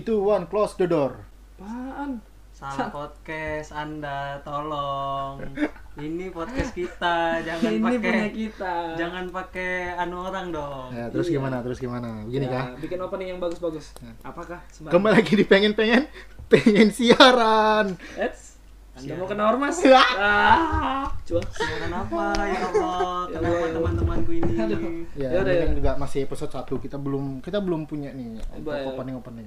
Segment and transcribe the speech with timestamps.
[0.00, 0.16] 3, 2,
[0.46, 1.12] 1, close the door.
[1.54, 2.24] Apaan?
[2.50, 5.40] Salah podcast Anda, tolong.
[5.98, 8.74] Ini podcast kita, jangan Ini pakai punya kita.
[8.96, 10.88] jangan pakai anu orang dong.
[10.90, 11.36] Ya, terus Iya.
[11.36, 11.56] gimana?
[11.60, 12.20] Terus gimana?
[12.22, 12.64] Begini Ya, kah?
[12.76, 13.92] bikin opening yang bagus-bagus.
[14.22, 14.60] Apakah?
[14.70, 16.02] Sembari- Kembali lagi di pengen-pengen
[16.48, 17.96] pengen siaran.
[18.14, 18.56] Eits,
[18.92, 19.76] Anda mau kena ormas?
[19.86, 20.00] Ya.
[20.00, 21.44] ah, cuak.
[21.50, 23.20] Siaran apa ya Allah?
[23.26, 24.52] Ya Kenapa teman-temanku ini?
[24.54, 24.80] Aduh.
[25.14, 25.76] Ya, ini kan ya.
[25.76, 26.76] juga masih episode 1.
[26.78, 28.84] Kita belum kita belum punya nih untuk Coba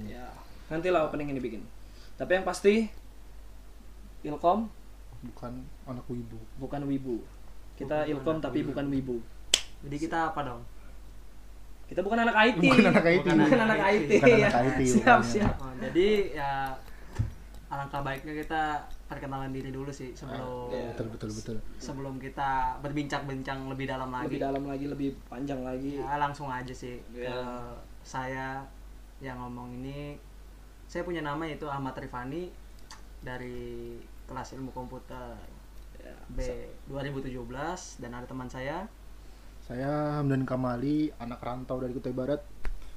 [0.04, 0.26] ya.
[0.64, 1.62] Ya, nantilah opening ini bikin.
[2.14, 2.88] Tapi yang pasti
[4.22, 4.70] Ilkom
[5.24, 5.52] Bukan
[5.84, 6.36] anak wibu.
[6.58, 7.16] bukan wibu.
[7.74, 8.68] Kita Bukan Ilkom tapi wibu.
[8.72, 9.16] bukan wibu.
[9.82, 10.60] Jadi kita apa dong?
[11.84, 12.60] Kita bukan anak IT.
[12.62, 13.26] Bukan anak IT.
[13.26, 14.10] Bukan Bukan anak IT.
[14.14, 14.48] Bukan ya.
[14.48, 15.54] anak IT, Siap, siap.
[15.58, 16.50] Oh, jadi ya
[17.66, 18.62] alangkah baiknya kita
[19.04, 20.94] perkenalan diri dulu sih sebelum Iya.
[20.94, 21.56] Betul betul betul.
[21.76, 22.50] sebelum kita
[22.80, 24.28] berbincang-bincang lebih dalam lagi.
[24.30, 25.98] Lebih dalam lagi, lebih panjang lagi.
[25.98, 27.28] Ya, langsung aja sih Iya.
[27.28, 27.36] ke
[28.02, 28.64] saya
[29.18, 30.16] yang ngomong ini.
[30.88, 32.48] Saya punya nama yaitu Ahmad Rifani
[33.24, 33.96] dari
[34.28, 35.36] kelas ilmu komputer
[36.04, 36.12] Ya.
[36.28, 36.38] B
[36.92, 37.32] 2017
[38.04, 38.84] dan ada teman saya
[39.64, 42.44] Saya Hamdan Kamali, anak rantau dari Kutai Barat.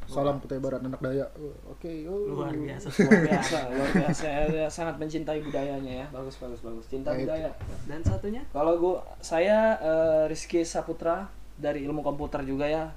[0.04, 1.32] Salam Kutai Barat, anak Dayak.
[1.40, 2.28] Oh, Oke, oh.
[2.28, 2.92] luar biasa.
[2.92, 4.20] luar biasa, luar biasa.
[4.28, 6.08] Saya sangat mencintai budayanya ya.
[6.12, 6.84] Bagus, bagus, bagus.
[6.92, 7.24] Cinta Baik.
[7.24, 7.56] budaya.
[7.88, 12.92] Dan satunya Kalau gua saya eh, Rizky Saputra dari ilmu komputer juga ya.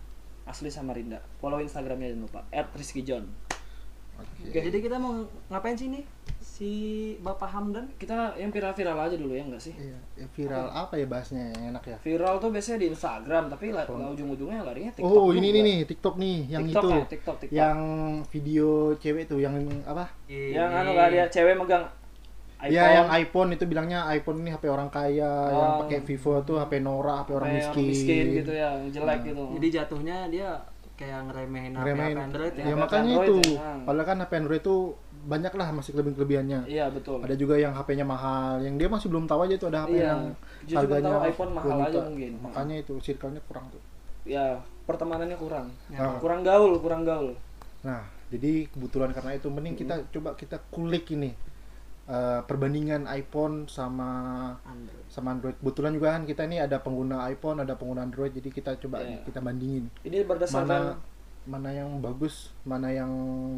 [0.50, 1.22] Asli Samarinda.
[1.38, 2.40] Follow Instagramnya jangan lupa.
[2.74, 3.49] @rizkyjohn.
[4.20, 4.60] Oke.
[4.60, 6.04] Jadi kita mau ngapain sih nih?
[6.40, 6.72] Si
[7.18, 7.88] Bapak Hamdan?
[7.94, 9.72] Kita yang viral-viral aja dulu ya enggak sih?
[9.72, 11.96] Iya, ya viral apa ya bahasnya yang enak ya?
[11.98, 15.08] Viral tuh biasanya di Instagram, tapi la- lah ujung-ujungnya larinya TikTok.
[15.10, 16.92] Oh, ini nih nih TikTok nih, yang TikTok itu.
[16.92, 17.54] ya, TikTok, TikTok.
[17.54, 17.78] Yang
[18.28, 20.04] video cewek tuh yang apa?
[20.28, 21.84] Yang anu gak dia cewek megang
[22.60, 22.76] iPhone.
[22.76, 25.80] Ya yang iPhone itu bilangnya iPhone ini HP orang kaya, yang Oh.
[25.80, 28.24] pakai Vivo tuh HP Nora, HP orang Kayak miskin.
[28.36, 29.42] gitu ya, yang jelek gitu.
[29.56, 30.48] Jadi jatuhnya dia
[31.00, 32.16] kayak ngeremehin HP, Ngeremehin.
[32.20, 32.60] Android ya.
[32.60, 33.56] Ya, HP makanya Android itu.
[33.56, 33.72] ya.
[33.82, 34.76] Padahal kan HP Android itu
[35.20, 36.60] banyak lah masih kelebihan-kelebihannya.
[36.66, 37.18] Iya, betul.
[37.20, 40.04] Ada juga yang HP-nya mahal, yang dia masih belum tahu aja itu ada HP Iya.
[40.06, 40.20] yang
[40.62, 42.32] Justru harganya tahu iPhone mahal 2 aja mungkin.
[42.40, 43.82] Makanya itu circle-nya kurang tuh.
[44.22, 44.44] Ya,
[44.84, 45.66] pertemanannya kurang.
[45.88, 46.20] Ya.
[46.20, 47.32] Kurang gaul, kurang gaul.
[47.80, 50.08] Nah, jadi kebetulan karena itu mending kita Hmm.
[50.10, 51.32] coba kita kulik ini
[52.10, 54.10] eh, perbandingan iPhone sama
[54.64, 55.06] Android.
[55.06, 55.54] sama Android.
[55.56, 59.22] Kebetulan juga kan kita ini ada pengguna iPhone, ada pengguna Android, jadi kita coba Iya.
[59.22, 60.78] kita bandingin Ini berdasarkan mana
[61.40, 63.10] mana yang bagus, mana yang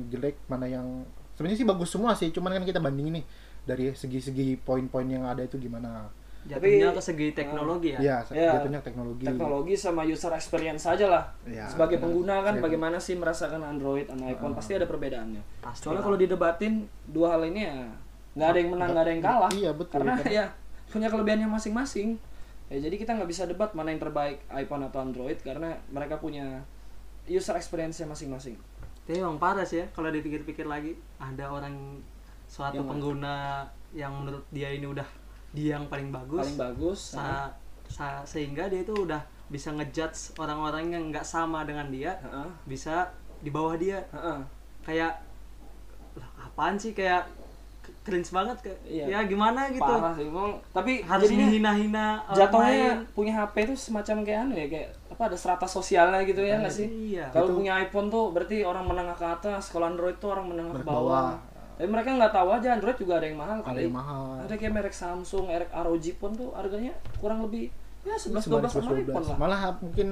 [0.09, 1.03] jelek, mana yang
[1.35, 3.27] sebenarnya sih bagus semua sih, cuman kan kita bandingin nih
[3.63, 6.09] dari segi-segi poin-poin yang ada itu gimana.
[6.43, 7.99] Jatuhnya Tapi- ke segi teknologi ya.
[8.03, 8.17] Iya,
[8.53, 9.23] jatuhnya teknologi.
[9.25, 11.25] teknologi sama user experience saja lah.
[11.47, 12.05] Iya, Sebagai benar.
[12.11, 12.63] pengguna kan Iya.
[12.67, 15.43] bagaimana sih merasakan Android sama iPhone pasti ada perbedaannya.
[15.61, 16.73] Pasti Soalnya kalau didebatin
[17.07, 17.77] dua hal ini ya
[18.33, 19.51] nggak ada yang menang nggak ada yang kalah.
[19.51, 19.95] Iya, betul.
[19.99, 20.45] Karena Karena- ya
[20.89, 22.09] punya kelebihannya masing-masing.
[22.69, 26.65] Ya jadi kita nggak bisa debat mana yang terbaik iPhone atau Android karena mereka punya
[27.25, 28.57] user experience-nya masing-masing.
[29.03, 32.01] Tapi emang parah sih ya kalau dipikir-pikir lagi ada orang
[32.47, 32.93] suatu Yang mana?
[32.93, 33.35] pengguna
[33.93, 35.05] yang menurut dia ini udah
[35.53, 36.41] dia yang paling bagus.
[36.49, 36.99] Paling bagus.
[37.13, 37.53] Sa-
[37.85, 42.49] sa- sehingga dia itu udah bisa ngejudge orang-orang yang nggak sama dengan dia Heeh.
[42.65, 44.41] bisa di bawah dia Heeh.
[44.81, 45.13] kayak
[46.17, 47.29] lah apaan sih kayak
[48.01, 49.05] cringe banget kayak Iya.
[49.07, 50.59] ya gimana gitu Parah sih, emang.
[50.71, 55.23] Tapi harus jadinya menghina-hina orang jatuhnya punya HP itu semacam kayak anu ya kayak apa
[55.29, 56.87] ada strata sosialnya gitu ya nggak sih?
[57.13, 60.75] iya Kalau punya iPhone tuh berarti orang menengah ke atas, kalau Android tuh orang menengah
[60.75, 61.39] ke bawah.
[61.73, 63.81] Tapi mereka nggak tahu aja Android juga ada yang mahal ada kali.
[63.83, 64.23] yang mahal.
[64.41, 67.71] Ada kayak merek Samsung, merek ROG pun tuh harganya kurang lebih
[68.03, 69.37] ya 11 12 sama 11, iPhone lah.
[69.39, 70.09] Malah mungkin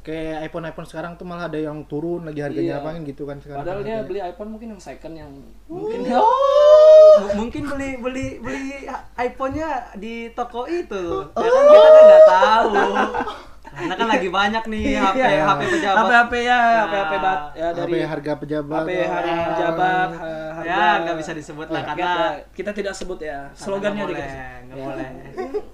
[0.00, 2.80] kayak iPhone iPhone sekarang tuh malah ada yang turun lagi harganya Iya.
[2.80, 3.60] apa gitu kan sekarang.
[3.60, 5.32] Padahal dia beli iPhone mungkin yang second yang
[5.66, 11.04] mungkin M- mungkin beli beli beli iPhone-nya di toko itu.
[11.30, 12.70] Ya kan kita kan nggak tahu.
[13.70, 15.44] Karena kan lagi banyak nih HP Iya.
[15.46, 15.98] HP pejabat.
[16.00, 16.74] HP HP ya, Nah.
[16.80, 18.80] HP HP bat ya dari HP harga pejabat.
[18.80, 19.46] HP hari ah.
[19.48, 22.28] pejabat, ha- harga Ya nggak bisa disebut lah karena ya.
[22.50, 24.40] kita tidak sebut ya slogannya nggak dikasih.
[24.68, 25.08] boleh, boleh.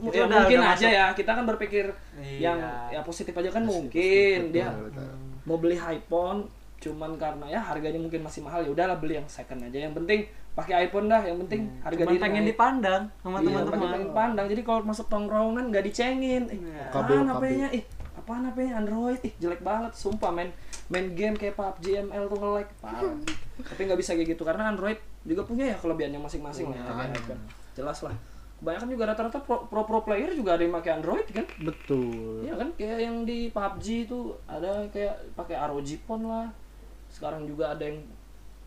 [0.06, 0.90] Ya, Udah- mungkin udah aja masuk.
[0.92, 2.38] ya kita kan berpikir Iya.
[2.44, 2.58] yang
[2.90, 5.10] ya positif aja kan mungkin dia Betul,
[5.42, 9.58] mau beli iPhone cuman karena ya harganya mungkin masih mahal ya udahlah beli yang second
[9.60, 10.22] aja yang penting
[10.52, 12.50] pakai iPhone dah yang penting harga Cuman diri pengen naik.
[12.50, 13.78] dipandang sama Iya, teman-teman.
[13.82, 16.84] pengen pandang jadi kalau masuk tongkrongan nggak dicengin eh, Iya.
[16.88, 17.32] Kabel, kabel.
[17.34, 17.82] HP-nya ih
[18.26, 20.50] apaan HP-nya Android ih jelek banget sumpah main
[20.86, 23.14] main game kayak PUBG ML tuh nge-lag parah
[23.56, 26.90] tapi nggak bisa kayak gitu karena Android juga punya ya kelebihannya masing-masing lah Punya.
[26.92, 27.42] kayak iPhone.
[27.72, 28.14] jelas lah
[28.56, 32.42] kebanyakan juga rata-rata pro, pro pro player juga ada yang pakai Android kan Betul.
[32.42, 36.46] Iya kan kayak yang di PUBG itu ada kayak pakai ROG phone lah.
[37.06, 38.02] Sekarang juga ada yang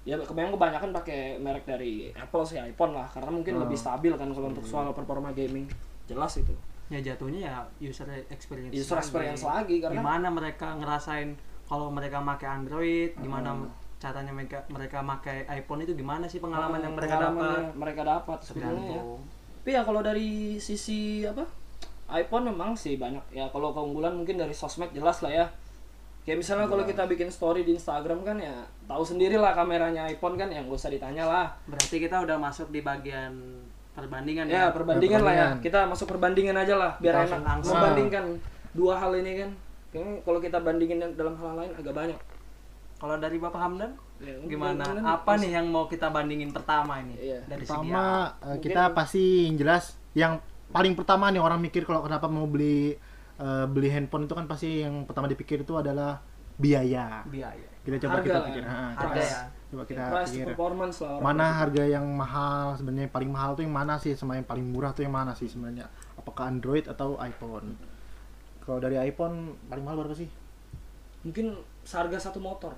[0.05, 3.63] ya kebanyakan kebanyakan pakai merek dari Apple sih iPhone lah karena mungkin Hmm.
[3.65, 5.67] lebih stabil kan kalau untuk soal performa gaming.
[6.05, 6.53] Jelas itu.
[6.89, 8.73] Ya jatuhnya ya user experience.
[8.73, 9.05] User lagi.
[9.05, 11.37] experience lagi karena gimana mereka ngerasain
[11.69, 13.69] kalau mereka pakai Android, gimana Hmm.
[14.01, 18.01] caranya mereka mereka pakai iPhone itu gimana sih pengalaman yang mereka Pengalaman dapat yang mereka
[18.01, 19.03] dapat sebetulnya ya.
[19.59, 21.45] Tapi ya kalau dari sisi apa?
[22.09, 25.45] iPhone memang sih banyak ya kalau keunggulan mungkin dari sosmed jelas lah ya.
[26.25, 30.33] Kayak misalnya kalau kita bikin story di Instagram kan ya tahu sendiri lah kameranya iPhone
[30.33, 31.53] kan yang gak usah ditanya lah.
[31.69, 33.33] berarti kita udah masuk di bagian
[34.01, 35.37] perbandingan Ya ya, perbandingan lah ya.
[35.45, 35.61] perbandingan.
[35.61, 37.73] Kita masuk perbandingan aja lah biar Kita enak langsung langsung.
[37.75, 38.23] membandingkan
[38.71, 39.49] dua hal ini kan.
[39.89, 42.19] Kayaknya kalau kita bandingin dalam hal lain agak banyak.
[42.97, 47.39] kalau dari bapak Hamdan Ya, gimana apa nih yang mau kita bandingin pertama ini Iya.
[47.45, 48.43] dari segi Pertama apa?
[48.45, 52.99] eh, kita pasti yang jelas yang paling pertama nih orang mikir kalau kenapa mau beli
[53.37, 56.19] eh, beli handphone itu kan pasti yang pertama dipikir itu adalah
[56.53, 57.23] biaya.
[57.25, 58.67] biaya Kita coba Harga kita pikir, ya.
[58.67, 59.39] ha, Harga ya.
[59.69, 60.45] Coba kita price pikir.
[60.49, 61.21] performance lah.
[61.21, 61.57] Mana pikir.
[61.61, 64.91] harga yang mahal sebenarnya yang paling mahal tuh yang mana sih sama yang paling murah
[64.91, 65.85] tuh yang mana sih sebenarnya?
[66.17, 67.77] Apakah Android atau iPhone?
[68.65, 70.29] Kalau dari iPhone paling mahal berapa sih?
[71.21, 71.53] Mungkin
[71.85, 72.73] seharga satu motor.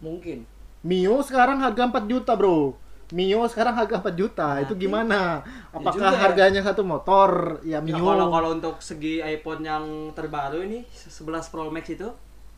[0.00, 0.44] Mungkin.
[0.84, 2.76] Mio sekarang harga 4 juta, Bro.
[3.12, 4.48] Mio sekarang harga 4 juta.
[4.60, 5.40] itu gimana?
[5.72, 6.20] Apakah juga ya.
[6.20, 7.60] harganya satu motor?
[7.64, 8.00] Ya Ya, Mio.
[8.00, 12.08] kalau kalau untuk segi iPhone yang terbaru ini 11 Pro Max itu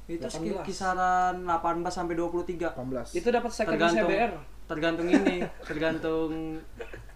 [0.06, 0.30] itu 18.
[0.30, 3.10] sekit- kisaran 18 sampai 23 18.
[3.14, 4.32] Itu dapat second tergantung CBR.
[4.66, 6.30] tergantung ini tergantung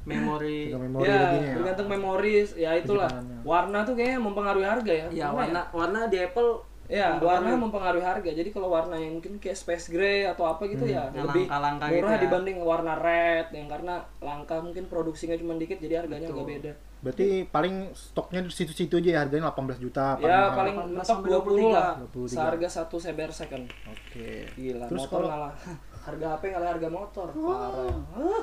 [0.00, 0.70] memori
[1.02, 1.54] ya, ya.
[1.54, 3.10] tergantung memori ya itulah.
[3.46, 5.06] Warna tuh kayaknya mempengaruhi harga ya.
[5.10, 8.30] ya Gimana warna warna di Apple Ya, warna mempengaruhi harga.
[8.34, 11.84] Jadi kalau warna yang mungkin kayak space gray atau apa gitu ya Yang lebih langka-langka
[11.86, 12.18] murah gitu ya.
[12.26, 16.72] dibanding warna red yang karena langka mungkin produksinya cuma dikit jadi harganya agak beda.
[17.00, 20.52] Berarti paling stoknya di situ-situ aja ya harganya 18 juta paling ya mahal.
[20.54, 21.90] paling 18 mentok sampai 20 lah.
[21.98, 22.28] 23.
[22.30, 23.64] Seharga satu CBR second.
[23.86, 24.28] Oke.
[24.52, 25.52] Gila, Terus motor kalau ngalah.
[26.06, 27.28] Harga HP ngalah harga motor.
[27.30, 27.96] Parah.
[28.10, 28.42] Hah?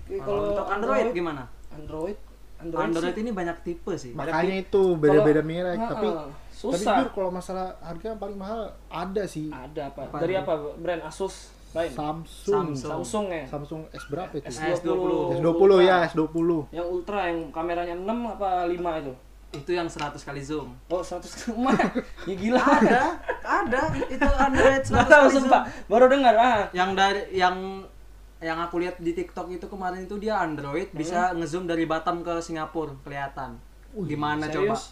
[0.00, 2.16] Oke, kalau untuk Android gimana Android
[2.58, 6.96] Android, Android sih, ini banyak tipe sih makanya itu beda-beda merek Ha-ha, tapi tapi susah.
[6.96, 10.08] jujur kalau masalah harga paling mahal ada sih ada apa?
[10.08, 10.52] Apa Dari apa?
[10.74, 11.90] Brand Asus lain.
[11.92, 12.66] Samsung.
[12.74, 12.90] Samsung.
[12.90, 13.44] Samsung ya.
[13.48, 14.46] Samsung S berapa itu?
[14.48, 15.40] S20.
[15.40, 16.50] S20 ya, S20.
[16.72, 19.14] Yang ultra yang kameranya 6 apa 5 itu?
[19.48, 21.72] itu yang 100 kali zoom Oh, 100 mah.
[22.28, 22.60] ya gila.
[22.60, 25.42] ada ada itu Android 100 Nggak tahu kali zoom.
[25.48, 25.62] sumpah.
[25.88, 26.60] Baru dengar ah.
[26.76, 27.56] yang dari yang
[28.44, 32.38] yang aku lihat di TikTok itu kemarin itu dia Android bisa ngezoom dari Batam ke
[32.38, 33.58] Singapura kelihatan
[34.06, 34.82] gimana coba Serius?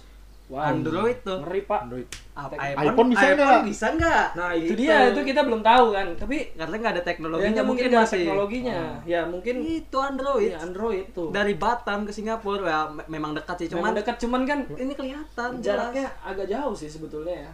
[0.46, 1.80] Wah, Android tuh Ngeri, Pak.
[1.90, 2.06] Android.
[2.32, 3.60] Ap- iPhone bisa nggak?
[3.66, 6.06] bisa nggak Nah, itu dia itu kita belum tahu kan.
[6.14, 8.78] Tapi karena nggak ada teknologinya ya, mungkin masih teknologinya.
[9.02, 11.34] Ya, mungkin itu Android ya, Android tuh.
[11.34, 15.50] dari Batam ke Singapura ya me- memang dekat sih Cuman dekat cuman kan ini kelihatan
[15.58, 17.52] jaraknya agak jauh sih sebetulnya ya.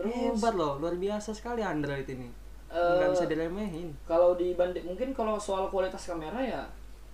[0.00, 2.24] terus hebat loh luar biasa sekali Android ini
[2.70, 6.62] nggak bisa diremehin kalau dibanding mungkin kalau soal kualitas kamera ya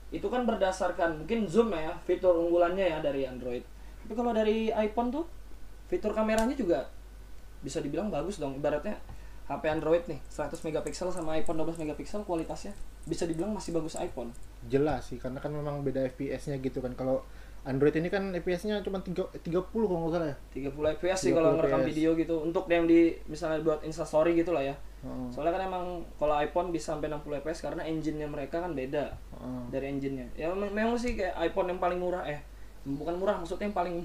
[0.08, 3.64] itu kan berdasarkan mungkin zoom ya fitur unggulannya ya dari Android
[4.06, 5.26] tapi kalau dari iPhone tuh
[5.90, 6.86] fitur kameranya juga
[7.58, 8.94] bisa dibilang bagus dong ibaratnya
[9.50, 12.70] HP Android nih 100 megapiksel sama iPhone 12 megapiksel kualitasnya
[13.02, 14.30] bisa dibilang masih bagus iPhone
[14.66, 16.90] Jelas sih, karena kan memang beda FPS-nya gitu kan.
[16.98, 17.22] Kalau
[17.66, 19.14] Android ini kan FPS-nya cuma 3,
[19.46, 20.36] 30 kalau nggak salah ya.
[20.70, 24.54] 30 fps sih 30 kalau ngerekam video gitu untuk yang di misalnya buat instastory gitu
[24.54, 24.74] lah ya
[25.06, 25.28] Heeh.
[25.30, 25.84] soalnya kan emang
[26.18, 29.62] kalau iPhone bisa sampai 60 fps karena engine-nya mereka kan beda Heeh.
[29.70, 30.26] dari engine-nya.
[30.34, 32.42] Ya memang sih kayak iPhone yang paling murah eh
[32.88, 33.96] bukan murah maksudnya yang paling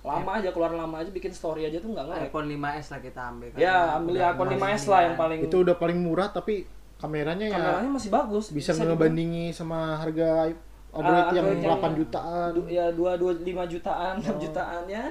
[0.00, 2.22] lama aja keluar lama aja bikin story aja tuh nggak ngelag.
[2.24, 3.58] iPhone 5s lah kita ambil kan.
[3.58, 6.54] Ya ambil iPhone 5s lah yang paling Itu udah paling murah tapi
[6.96, 8.44] kameranya ya kameranya masih bagus.
[8.48, 10.54] bisa dibilang- ngebandingi sama harga
[10.88, 12.50] Android Ah, yang yang- 8 jutaan.
[12.54, 15.04] du- ya dua dua lima jutaan, 6 jutaan ya.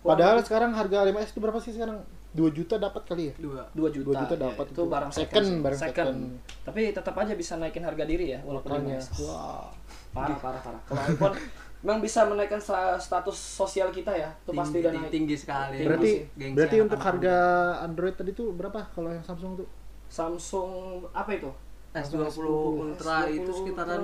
[0.00, 2.00] Padahal sekarang harga 5S itu berapa sih sekarang?
[2.32, 3.34] 2 juta dapat kali ya?
[3.38, 4.82] dua 2 juta, 2 juta ya, dapat itu itu.
[4.86, 6.14] barang Second, second, barang second.
[6.62, 8.96] Tapi tetap aja bisa naikin harga diri ya walaupun Makanya.
[8.96, 9.06] 5S.
[9.20, 9.66] Wah.
[10.10, 10.80] Parah parah parah.
[10.84, 11.34] Kalau iPhone
[11.80, 14.28] memang bisa menaikkan sta- status sosial kita ya.
[14.44, 15.12] Itu pasti tinggi, udah tinggi, naik.
[15.12, 17.36] tinggi sekali Berarti Gengsi berarti untuk harga
[17.80, 19.68] Android tadi tuh berapa kalau yang Samsung tuh?
[20.06, 20.70] Samsung
[21.10, 21.50] apa itu?
[21.90, 24.02] S20 Ultra itu sekitaran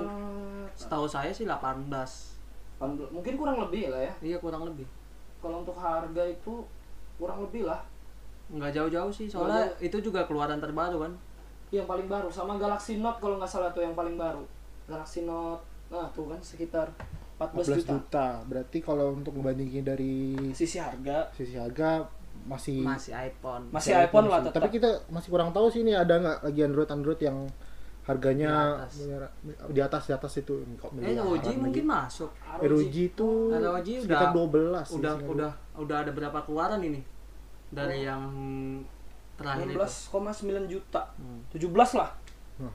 [0.75, 1.87] setahu saya sih 18
[2.77, 3.09] 18.
[3.09, 4.13] mungkin kurang lebih lah ya.
[4.21, 4.85] iya kurang lebih
[5.39, 6.61] Kalau untuk harga itu
[7.15, 7.81] kurang lebih lah.
[8.47, 11.13] nggak jauh-jauh sih soalnya itu juga keluaran terbaru kan
[11.67, 14.39] Yang paling baru sama Galaxy Note kalau nggak salah tuh yang paling baru.
[14.87, 15.59] Galaxy Note.
[15.91, 16.87] Nah, tuh kan sekitar
[17.37, 17.93] 14, 14 juta.
[17.93, 18.27] juta.
[18.49, 22.09] Berarti kalau untuk membandingin dari Sisi harga sisi harga
[22.47, 24.45] masih masih iPhone masih iPhone lah sih.
[24.49, 24.61] tetap.
[24.61, 27.37] Tapi kita masih kurang tahu sih ini ada nggak lagi Android Android yang
[28.07, 29.67] harganya Di atas.
[29.67, 31.59] di atas di atas itu kok eh ROG lagi.
[31.59, 32.31] mungkin masuk
[32.63, 37.03] ROG itu ROG sekitar udah 12 sih, udah seingat udah udah ada berapa keluaran ini
[37.67, 38.23] dari yang
[39.37, 41.01] terakhir itu 16,9 juta.
[41.19, 41.41] Hmm.
[41.51, 42.09] 17 lah.
[42.63, 42.73] Nah.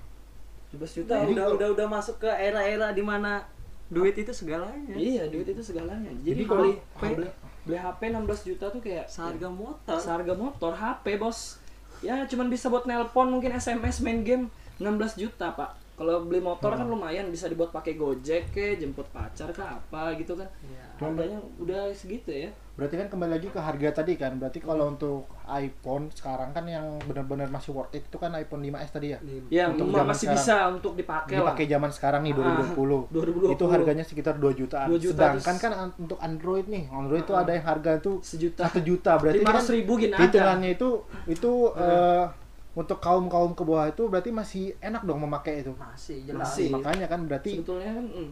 [0.71, 1.12] 17 juta.
[1.16, 3.40] udah Jadi udah udah udah masuk ke era-era di mana
[3.89, 6.09] duit itu segalanya Iya, duit itu segalanya.
[6.21, 7.29] Jadi, Jadi beli, kalau- beli,
[7.62, 11.59] beli HP 16 juta tuh kayak seharga motor seharga motor HP, Bos.
[12.01, 16.73] ya cuman bisa buat nelpon mungkin SMS main game 16 juta pak kalau beli motor
[16.73, 20.85] kan lumayan bisa dibuat pakai gojek ke jemput pacar ke apa gitu kan Iya.
[20.99, 24.41] harganya udah segitu ya Berarti kan kembali lagi ke harga tadi kan.
[24.41, 28.91] Berarti kalau untuk iPhone sekarang kan yang benar-benar masih worth it itu kan iPhone 5S
[28.91, 29.19] tadi ya.
[29.51, 30.41] ya Untuk zaman masih sekarang.
[30.41, 33.13] bisa untuk dipakai lah Dipakai zaman sekarang nih Ah, 2020.
[33.13, 33.53] 2020.
[33.53, 34.89] Itu harganya sekitar 2 jutaan.
[34.89, 37.45] 2 juta, Sedangkan terus- kan an- untuk Android nih, Android itu Ah.
[37.45, 39.13] ada yang harga tuh sejuta 1 juta.
[39.21, 40.89] Berarti kan 500 ribu gini aja hitungannya itu
[41.29, 42.25] itu eh,
[42.73, 45.73] untuk kaum kaum ke bawah itu berarti masih enak dong memakai itu.
[45.76, 46.49] Masih jelas.
[46.49, 46.73] Masih.
[46.73, 48.31] Makanya kan berarti sebetulnya kan mm,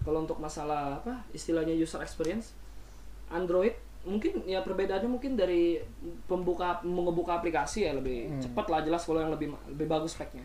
[0.00, 2.52] kalau untuk masalah apa istilahnya user experience
[3.28, 5.76] Android mungkin ya perbedaannya mungkin dari
[6.24, 8.40] pembuka mengebuka aplikasi ya lebih Hmm.
[8.40, 10.44] cepat lah jelas kalau yang lebih lebih bagus speknya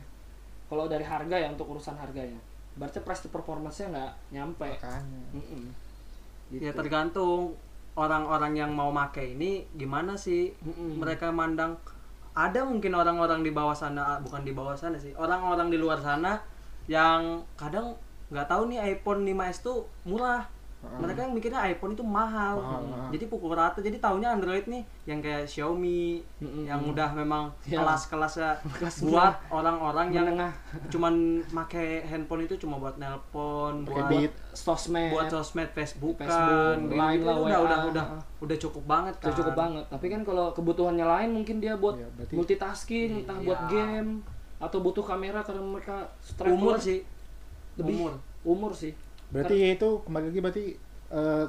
[0.68, 2.36] kalau dari harga ya untuk urusan harganya
[2.75, 5.08] berarti price to performance-nya nggak nyampe makanya.
[5.32, 5.63] Mm-mm.
[6.51, 6.75] Ya Gitu.
[6.75, 7.56] tergantung
[7.96, 11.00] orang-orang yang mau make ini gimana sih Mm-mm.
[11.00, 11.80] mereka mandang
[12.36, 15.15] ada mungkin orang-orang di bawah sana ah, bukan di bawah sana sih.
[15.15, 16.36] Orang-orang di luar sana
[16.92, 17.96] yang kadang
[18.30, 20.44] nggak tahu nih iPhone 5s tuh murah
[20.96, 23.10] mereka yang mikirnya iPhone itu mahal, Mahal, mahal.
[23.10, 26.63] jadi pukul rata jadi taunya Android nih yang kayak Xiaomi Mm-mm.
[26.63, 27.80] yang udah memang Ya.
[27.80, 30.54] kelas-kelasnya Kelas buat orang-orang yang menengah
[30.88, 31.13] cuman
[31.48, 34.32] make handphone itu cuma buat nelpon buat beat.
[34.51, 37.27] sosmed buat sosmed Facebook, Facebook, kan, Line gitu.
[37.27, 38.06] lah, udah udah udah
[38.39, 39.32] udah cukup banget kan.
[39.32, 43.46] cukup banget tapi kan kalau kebutuhannya lain mungkin dia buat Iya, berarti- multitasking entah Iya.
[43.46, 44.12] buat game
[44.56, 46.08] atau butuh kamera karena mereka.
[46.42, 47.04] Umur sih.
[47.75, 48.13] lebih Umur.
[48.42, 48.96] umur sih
[49.36, 50.65] Berarti ya itu kembali lagi berarti
[51.12, 51.46] eh,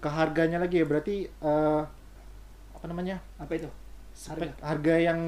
[0.00, 1.82] ke harganya lagi ya berarti eh,
[2.72, 3.20] apa namanya?
[3.36, 3.68] apa itu
[4.16, 4.94] spek harga.
[4.96, 5.20] yang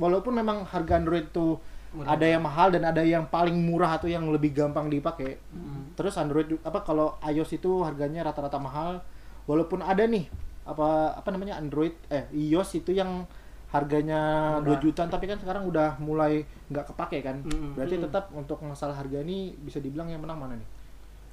[0.00, 1.60] walaupun memang harga Android itu
[1.92, 2.16] Murah.
[2.16, 5.36] ada yang mahal dan ada yang paling murah atau yang lebih gampang dipakai.
[5.52, 5.92] Mm.
[5.92, 9.04] Terus Android apa kalau iOS itu harganya rata-rata mahal
[9.44, 10.24] walaupun ada nih
[10.64, 13.28] apa apa namanya Android eh iOS itu yang
[13.70, 14.80] harganya 2 Murah.
[14.82, 17.44] jutaan tapi kan sekarang udah mulai nggak kepake kan.
[17.44, 17.76] Mm-mm.
[17.76, 20.79] Berarti tetap untuk masalah harga ini bisa dibilang yang menang mana nih?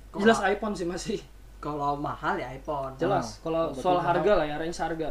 [0.09, 1.19] Kalau- jelas iPhone sih masih
[1.57, 2.93] Kalau mahal ya iPhone.
[2.95, 4.13] jelas kalau soal mahal.
[4.13, 5.09] harga lah ya range harga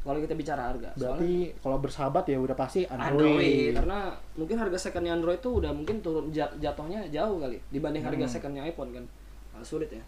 [0.00, 3.12] kalau kita bicara harga Soalnya- Berarti kalau bersahabat ya udah pasti Android.
[3.12, 3.72] Android.
[3.76, 3.98] karena
[4.34, 8.32] mungkin harga secondnya Android tuh udah mungkin turun jat- jatuhnya jauh kali dibanding harga Hmm.
[8.32, 9.04] secondnya iPhone kan
[9.52, 10.00] Ah, sulit ya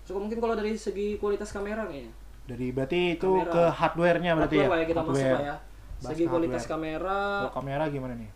[0.00, 3.50] so mungkin kalau dari segi kualitas kamera kayaknya Dari berarti itu Kamera.
[3.50, 4.78] ke hardware-nya berarti hardware ya.
[4.78, 5.34] ya kita masuk Hardware.
[5.34, 5.56] lah ya
[6.00, 6.72] segi kualitas hardware.
[6.72, 8.30] kamera Kalau kamera gimana nih?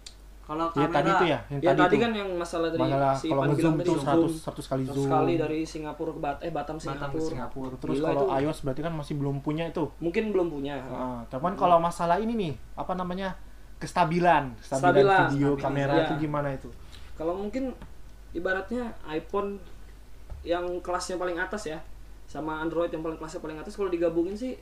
[0.47, 2.05] Kalau Ya kamera tadi itu ya, yang ya tadi, tadi itu.
[2.07, 5.11] kan yang masalah dari Masalah si kalau ngezoom tuh zoom 100 100 kali 100 zoom.
[5.11, 7.75] kali dari Singapura ke Bat eh Batam Batam Singapura, ke Singapura.
[7.77, 8.39] Terus Gila kalau itu.
[8.41, 9.85] iOS berarti kan masih belum punya itu.
[9.99, 13.35] mungkin belum punya Nah, cuman kalau masalah ini nih, apa namanya?
[13.77, 15.27] kestabilan, kestabilan Stabilan.
[15.29, 15.61] video Stabilan.
[15.61, 16.03] kamera Ya.
[16.07, 16.69] itu gimana itu?
[17.13, 17.75] kalau mungkin
[18.33, 19.59] ibaratnya iPhone
[20.43, 21.79] yang kelasnya paling atas ya
[22.25, 24.55] sama Android yang paling kelasnya paling atas kalau digabungin sih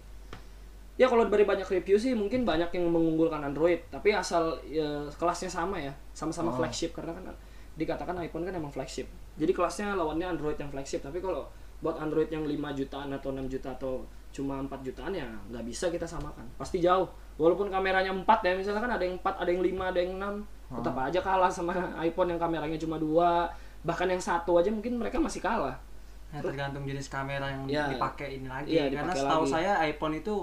[0.95, 3.83] ya kalau dari banyak review sih mungkin banyak yang mengunggulkan Android.
[3.91, 6.57] Tapi asal ya, kelasnya sama ya sama-sama Oh.
[6.57, 6.95] flagship.
[6.95, 7.27] Karena kan
[7.75, 9.11] dikatakan iPhone kan emang flagship.
[9.35, 11.03] Jadi kelasnya lawannya Android yang flagship.
[11.03, 11.43] Tapi kalau
[11.83, 15.91] buat Android yang 5 jutaan atau 6 juta atau cuma 4 jutaan ya nggak bisa
[15.91, 16.47] kita samakan.
[16.55, 17.07] Pasti jauh.
[17.35, 20.47] Walaupun kameranya 4 ya misalnya kan ada yang 4 ada yang 5 ada yang 6
[20.75, 21.71] tetap aja kalah sama
[22.01, 23.51] iPhone yang kameranya cuma dua.
[23.83, 25.77] Bahkan yang satu aja mungkin mereka masih kalah.
[26.33, 27.87] Ya, tergantung jenis kamera yang Ya.
[27.87, 28.75] dipakai ini lagi.
[28.75, 29.53] Karena dipakai setahu lagi.
[29.53, 30.35] saya iPhone itu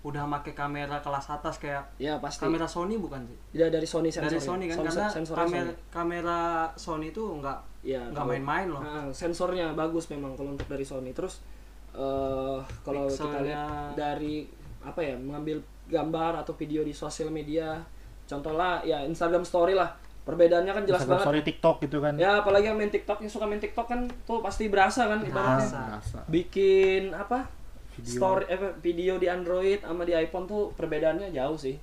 [0.00, 3.36] udah pakai kamera kelas atas kayak ya pasti kamera Sony bukan sih?
[3.52, 6.40] Tidak dari Sony sensor Dari Sony kan karena kamera kamera
[6.72, 8.80] Sony itu nggak ya nggak main-main loh.
[8.80, 11.44] Nah, sensornya bagus memang kalau untuk dari Sony terus
[11.92, 14.48] eh kalau kita lihat dari
[14.80, 17.76] apa ya mengambil gambar atau video di sosial media
[18.24, 19.90] contoh lah ya Instagram Story lah
[20.24, 22.14] perbedaannya kan jelas Instagram banget story TikTok gitu kan.
[22.14, 25.98] ya apalagi yang main TikTok yang suka main TikTok kan tuh pasti berasa kan ibaratnya.
[25.98, 26.20] Berasa.
[26.30, 27.59] bikin apa
[27.92, 28.12] Video.
[28.12, 31.76] story eh, video di Android sama di iPhone tuh perbedaannya jauh sih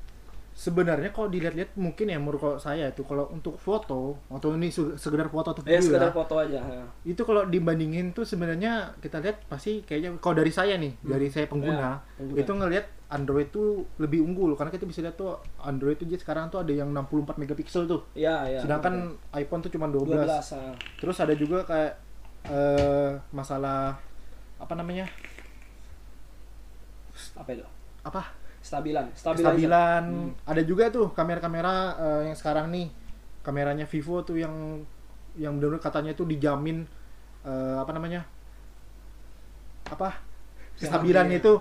[0.51, 4.97] Sebenarnya kalau dilihat-lihat mungkin ya menurut kalau saya itu kalau untuk foto atau ini se-
[4.97, 6.81] sekedar foto atau ya video sekedar ya, foto aja ya.
[7.05, 11.45] itu kalau dibandingin tuh sebenarnya kita lihat pasti kayaknya kalau dari saya nih dari saya
[11.45, 12.41] pengguna, Ya, pengguna.
[12.41, 16.49] itu ngelihat Android tuh lebih unggul karena kita bisa lihat tuh Android tuh dia sekarang
[16.49, 20.09] tuh ada yang 64 megapiksel tuh ya ya sedangkan iPhone tuh cuma 12.
[20.09, 20.25] 12
[20.57, 20.73] ah.
[20.97, 21.93] terus ada juga kayak
[22.49, 23.93] eh masalah
[24.57, 25.05] apa namanya
[27.37, 27.65] apa itu?
[28.03, 28.23] Apa?
[28.57, 30.31] Stabilan kestabilan Hmm.
[30.43, 32.87] ada juga tuh kamera-kamera eh, yang sekarang nih.
[33.45, 34.83] Kameranya Vivo tuh yang
[35.39, 36.83] yang benar-benar katanya tuh dijamin
[37.45, 38.25] eh, apa namanya?
[39.87, 40.19] Apa?
[40.77, 41.39] Kestabilan Stabil.
[41.39, 41.53] itu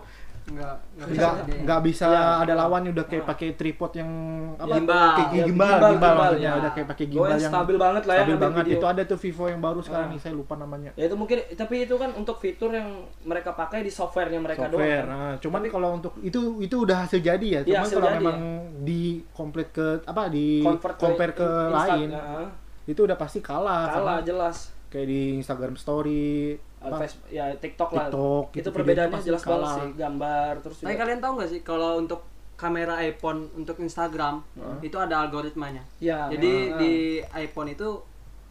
[0.47, 1.26] nggak nggak bisa
[1.59, 2.23] nggak bisa Iya.
[2.41, 4.11] ada lawannya udah kayak pakai tripod yang
[4.55, 5.09] apa Gimbal.
[5.12, 6.53] kayak Ya, gimbal gimbal, maksudnya ya.
[6.57, 8.76] udah kayak pakai gimbal yang yang stabil banget lah ya stabil banget video.
[8.76, 10.12] itu ada tuh Vivo yang baru sekarang Ah.
[10.12, 12.88] nih saya lupa namanya Ya itu mungkin tapi itu kan untuk fitur yang
[13.21, 15.09] mereka pakai di softwarenya mereka software doang.
[15.09, 15.19] kan.
[15.26, 18.19] nah, cuman kalau untuk itu itu udah hasil jadi ya Iya, cuman hasil kalau jadi,
[18.23, 18.38] memang
[18.81, 22.47] di komplit ke apa di Convert compare ke Insta- lain Nah,
[22.85, 24.75] itu udah pasti kalah, kalah sama jelas.
[24.88, 28.07] Kayak di Instagram Story Uh, apa, Facebook- ya TikTok, lah.
[28.07, 31.00] TikTok, itu gitu, perbedaannya videonya jelas banget sih, gambar terus Tapi juga.
[31.02, 32.21] kalian tahu nggak sih kalau untuk
[32.55, 34.35] kamera iPhone untuk Instagram
[34.81, 35.83] itu ada algoritmanya.
[35.99, 36.93] Ya, Jadi nah, di
[37.35, 37.88] iPhone itu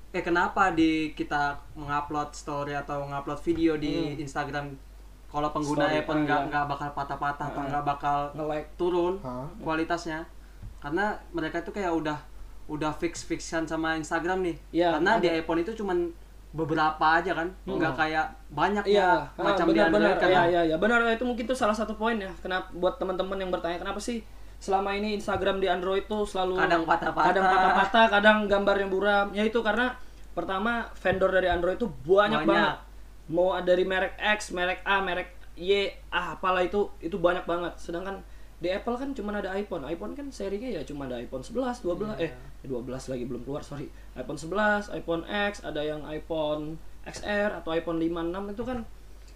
[0.09, 4.73] eh kenapa di kita mengupload story atau mengupload video di Instagram
[5.27, 6.49] kalau pengguna Story, iPhone ah, nggak iya.
[6.49, 9.43] nggak bakal patah-patah atau nggak bakal nge-like turun Hah?
[9.59, 10.23] kualitasnya
[10.79, 12.17] karena mereka itu kayak udah
[12.65, 15.37] udah fix fixan sama Instagram nih Iya, karena di ada.
[15.37, 16.09] iPhone itu cuman
[16.55, 20.15] beberapa aja kan nggak kayak banyak Iya, ya macam di benar benar.
[20.15, 20.43] Kan Iya, ya.
[20.47, 20.75] iya, iya.
[20.79, 22.31] Benar itu mungkin tuh salah satu poin ya.
[22.39, 24.23] Kenapa buat teman-teman yang bertanya kenapa sih
[24.55, 27.27] selama ini Instagram di Android tuh selalu Kadang patah-patah.
[27.27, 29.27] kadang patah-patah, kadang gambar yang buram.
[29.35, 29.91] Ya itu karena
[30.31, 32.47] pertama vendor dari Android tuh banyak, Banyak.
[32.47, 32.77] banget.
[33.27, 37.75] Mau dari merek X, merek A, merek Y, ah apalah itu itu banyak banget.
[37.75, 38.23] Sedangkan
[38.55, 39.83] di Apple kan cuma ada iPhone.
[39.83, 42.31] iPhone kan serinya ya cuma ada iPhone 11, 12 eh
[42.63, 43.91] 12 lagi belum keluar, sorry.
[44.15, 48.79] iPhone 11, iPhone X, ada yang iPhone XR atau iPhone 5 6 itu kan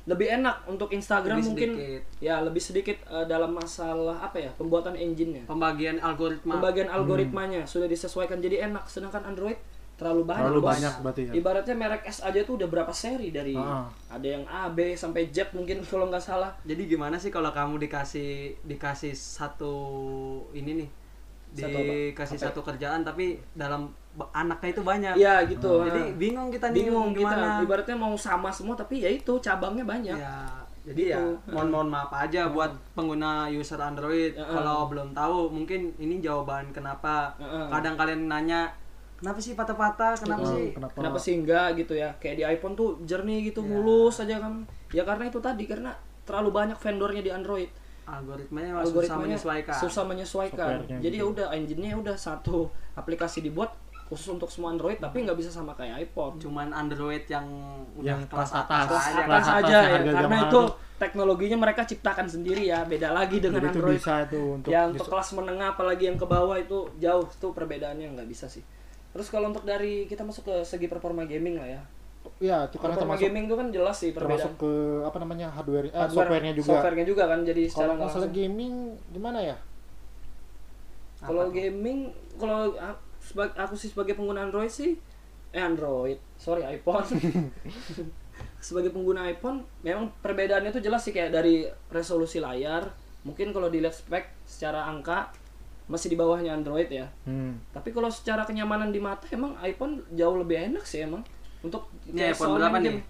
[0.10, 2.02] lebih enak untuk Instagram Lebih mungkin sedikit.
[2.18, 7.86] ya lebih sedikit eh, dalam masalah apa ya pembuatan engine-nya pembagian algoritma pembagian algoritmanya sudah
[7.86, 9.60] disesuaikan jadi enak sedangkan Android
[10.00, 10.72] terlalu banyak Terlalu bos.
[10.72, 11.32] banyak berarti ya?
[11.36, 13.84] ibaratnya merek S aja tuh udah berapa seri dari Ah.
[14.08, 17.78] ada yang A B sampai Z mungkin kalau nggak salah Jadi gimana sih kalau kamu
[17.80, 18.32] dikasih
[18.64, 19.74] dikasih satu
[20.52, 20.90] ini nih
[21.52, 22.48] Satu dikasih Apa ya?
[22.48, 23.90] satu kerjaan tapi dalam
[24.32, 25.14] anaknya itu banyak.
[25.16, 26.16] Iya gitu Jadi ah.
[26.16, 27.60] bingung kita nih bingung gimana.
[27.60, 30.46] kita ibaratnya mau sama semua tapi ya itu cabangnya banyak Ya,
[30.86, 31.52] jadi ya Gitu.
[31.52, 34.46] mohon mohon maaf aja buat pengguna user Android Heeh.
[34.48, 37.66] kalau belum tahu mungkin ini jawaban kenapa Heeh.
[37.68, 38.70] kadang kalian nanya
[39.20, 42.74] kenapa sih patah-patah kenapa Hmm, sih kenapa, kenapa sih enggak gitu ya kayak di iPhone
[42.74, 45.92] tuh jernih gitu mulus aja kan ya karena itu tadi karena
[46.24, 47.70] terlalu banyak vendornya di Android
[48.06, 50.58] algoritmanya susah algoritmanya menyesuaikan susah menyesuaikan.
[50.82, 51.32] Softwarenya Jadi ya gitu.
[51.32, 52.58] udah engine-nya udah satu
[52.94, 53.70] aplikasi dibuat
[54.06, 56.42] khusus untuk semua Android tapi nggak bisa sama kayak iPhone.
[56.42, 57.46] cuman Android yang
[57.94, 58.86] udah Yang kelas atas.
[58.88, 59.14] Kelas aja.
[59.14, 60.62] atas kelas atas aja yang ya harga karena zaman itu
[60.98, 63.96] teknologinya mereka ciptakan sendiri ya beda lagi dengan jadi itu Android.
[63.96, 67.52] bisa tuh untuk ya untuk dis- kelas menengah apalagi yang ke bawah itu jauh tuh
[67.52, 68.66] perbedaannya nggak bisa sih.
[69.10, 71.82] Terus kalau untuk dari kita masuk ke segi performa gaming lah ya.
[72.38, 74.32] ya itu karena Performa termasuk gaming itu kan jelas sih perbedaan.
[74.38, 77.96] termasuk ke apa namanya hardware, eh, Hardware- softwarenya juga Softwarenya juga kan jadi secara kalau
[77.96, 78.36] nggak masalah langsung.
[78.38, 78.74] gaming
[79.10, 79.58] gimana ya
[81.20, 82.00] Kalau gaming,
[82.36, 82.72] kalau
[83.36, 84.96] aku sih sebagai pengguna Android sih,
[85.52, 87.04] eh Android, sorry iPhone.
[88.60, 92.88] sebagai pengguna iPhone, memang perbedaannya tuh jelas sih kayak dari resolusi layar.
[93.24, 95.32] Mungkin kalau dilihat spek secara angka
[95.90, 97.10] masih di bawahnya Android ya.
[97.26, 97.74] hmm.
[97.74, 101.26] Tapi kalau secara kenyamanan di mata emang iPhone jauh lebih enak sih emang.
[101.60, 103.06] Untuk Ini iPhone berapa mungkin nih?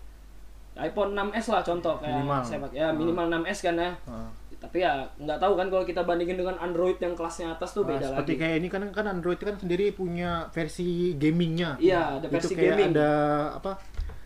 [0.80, 2.40] iPhone 6s lah contoh kayak Minimal.
[2.42, 3.92] saya pakai ya minimal 6s kan ya.
[4.08, 4.32] Ah.
[4.60, 7.96] Tapi ya nggak tahu kan kalau kita bandingin dengan Android yang kelasnya atas tuh Nah,
[7.96, 8.42] beda seperti lagi.
[8.42, 11.76] kayak ini kan kan Android kan sendiri punya versi gamingnya.
[11.78, 12.92] Iya, ada versi itu kayak gaming.
[12.92, 13.12] ada
[13.54, 13.72] apa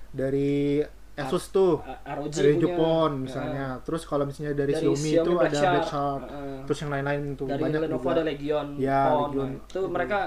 [0.10, 0.82] dari
[1.14, 2.58] Asus tuh, ROG dari.
[2.58, 3.78] Jepun misalnya.
[3.86, 5.62] Terus kalau misalnya dari, Dari Xiaomi, Xiaomi itu Black ada.
[5.70, 6.24] Black Shark.
[6.26, 6.58] Heeh.
[6.66, 9.02] Terus yang lain-lain tuh dari banyak Lenovo ada Legion, Ya.
[9.14, 9.50] Legion.
[9.54, 10.20] Nah, itu mereka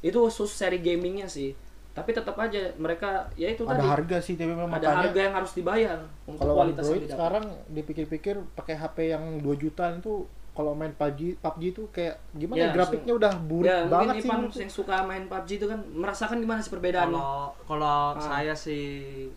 [0.00, 1.52] itu khusus seri gamingnya sih.
[1.92, 5.20] Tapi tetap aja mereka ya itu ada tadi harga sih tapi memang ada makanya harga
[5.20, 7.18] yang harus dibayar untuk kalau kualitas yang Android didapat.
[7.18, 12.58] sekarang dipikir-pikir pakai HP yang 2 jutaan itu kalau main PUBG PUBG itu kayak gimana
[12.58, 15.66] Ya, ya, grafiknya udah burik ya, banget mungkin sih Ipan yang suka main PUBG itu
[15.66, 17.14] kan merasakan gimana sih perbedaannya?
[17.14, 17.34] Kalau
[17.64, 18.20] kalau Ah.
[18.20, 18.84] saya sih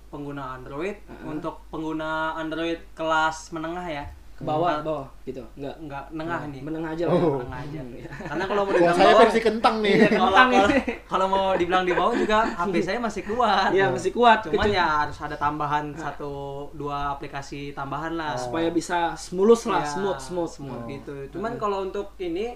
[0.08, 4.06] pengguna Android, untuk pengguna Android kelas menengah ya,
[4.44, 5.44] bawah, bawah gitu.
[5.56, 5.76] Enggak.
[5.80, 6.62] enggak nengah nih.
[6.62, 7.14] Menengah aja lah.
[7.14, 7.36] Oh.
[7.38, 7.80] Menengah aja.
[7.80, 8.10] Hmm, iya.
[8.24, 9.94] Karena kalau mau Wah, dibilang saya bawah, versi kentang nih.
[9.94, 10.80] Iya, kalau Kentang kalau, ini.
[11.04, 13.70] kalau mau dibilang di bawah juga HP saya masih kuat.
[13.72, 14.38] Iya, masih kuat.
[14.44, 14.76] Cuman Kecil.
[14.76, 16.34] ya harus ada tambahan satu
[16.74, 18.36] dua aplikasi tambahan lah.
[18.36, 20.52] supaya bisa mulus lah, Iya, smooth, smooth.
[20.52, 20.90] smooth Oh.
[20.90, 21.14] gitu.
[21.32, 22.54] Cuman kalau untuk ini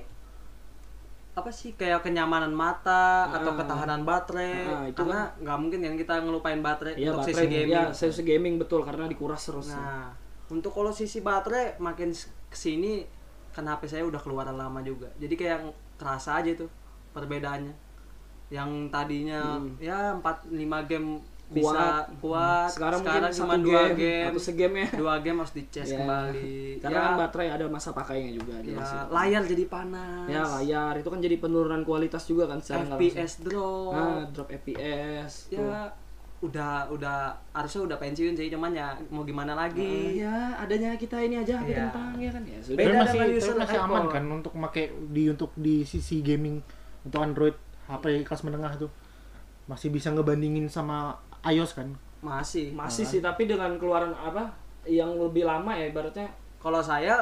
[1.33, 3.57] apa sih kayak kenyamanan mata atau Ah.
[3.61, 7.53] ketahanan baterai Ah, itu karena nggak mungkin kan kita ngelupain baterai Iya, untuk baterai sisi
[7.53, 7.69] gaming.
[7.71, 9.69] Ya, sisi gaming betul karena dikuras terus.
[9.69, 12.11] Nah, untuk kalau sisi baterai makin
[12.47, 13.03] ke sini
[13.51, 15.09] kan HP saya udah keluaran lama juga.
[15.17, 15.59] Jadi kayak
[15.95, 16.69] kerasa aja tuh
[17.11, 17.73] perbedaannya.
[18.47, 19.75] Yang tadinya Hmm.
[19.77, 21.55] ya 4 5 game Kuat.
[21.55, 21.83] bisa
[22.19, 22.67] kuat.
[22.69, 24.27] sekarang, sekarang mungkin cuma dua game, game.
[24.27, 24.89] atau segame ya.
[24.93, 25.97] Dua game harus dicas Ya.
[25.97, 26.55] kembali.
[26.77, 28.99] Karena ya, kan baterai ada masa pakainya juga ya, itu.
[29.09, 30.27] layar jadi panas.
[30.27, 33.95] Ya, layar itu kan jadi penurunan kualitas juga kan FPS drop.
[33.95, 35.47] Nah, drop FPS.
[35.49, 35.71] tuh.
[36.37, 40.21] Udah udah harusnya udah pensiun sih cuman ya mau gimana lagi.
[40.21, 41.89] Ya adanya kita ini aja HP Iya.
[41.89, 42.43] kentang ya kan?
[42.45, 42.77] Ya sudah.
[42.77, 46.61] Beda masih, dengan user masih aman kan untuk pakai di untuk di sisi gaming
[47.01, 47.57] untuk Android
[47.89, 48.91] HP kelas menengah tuh.
[49.65, 51.89] Masih bisa ngebandingin sama iOS kan?
[52.21, 52.69] Masih.
[52.71, 54.53] Masih sih tapi dengan keluaran apa
[54.85, 56.29] yang lebih lama ya ibaratnya.
[56.61, 57.17] Kalau saya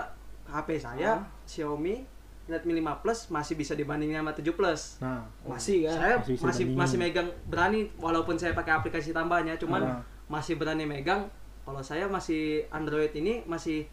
[0.46, 1.24] HP saya Ah.
[1.48, 2.04] Xiaomi
[2.46, 6.66] Redmi 5 Plus masih bisa dibandingin sama 7 Plus nah masih kan saya Masih masih
[6.72, 10.00] masih megang berani walaupun saya pakai aplikasi tambahnya cuman Ah.
[10.28, 11.26] masih berani megang
[11.62, 13.90] kalau saya masih Android ini masih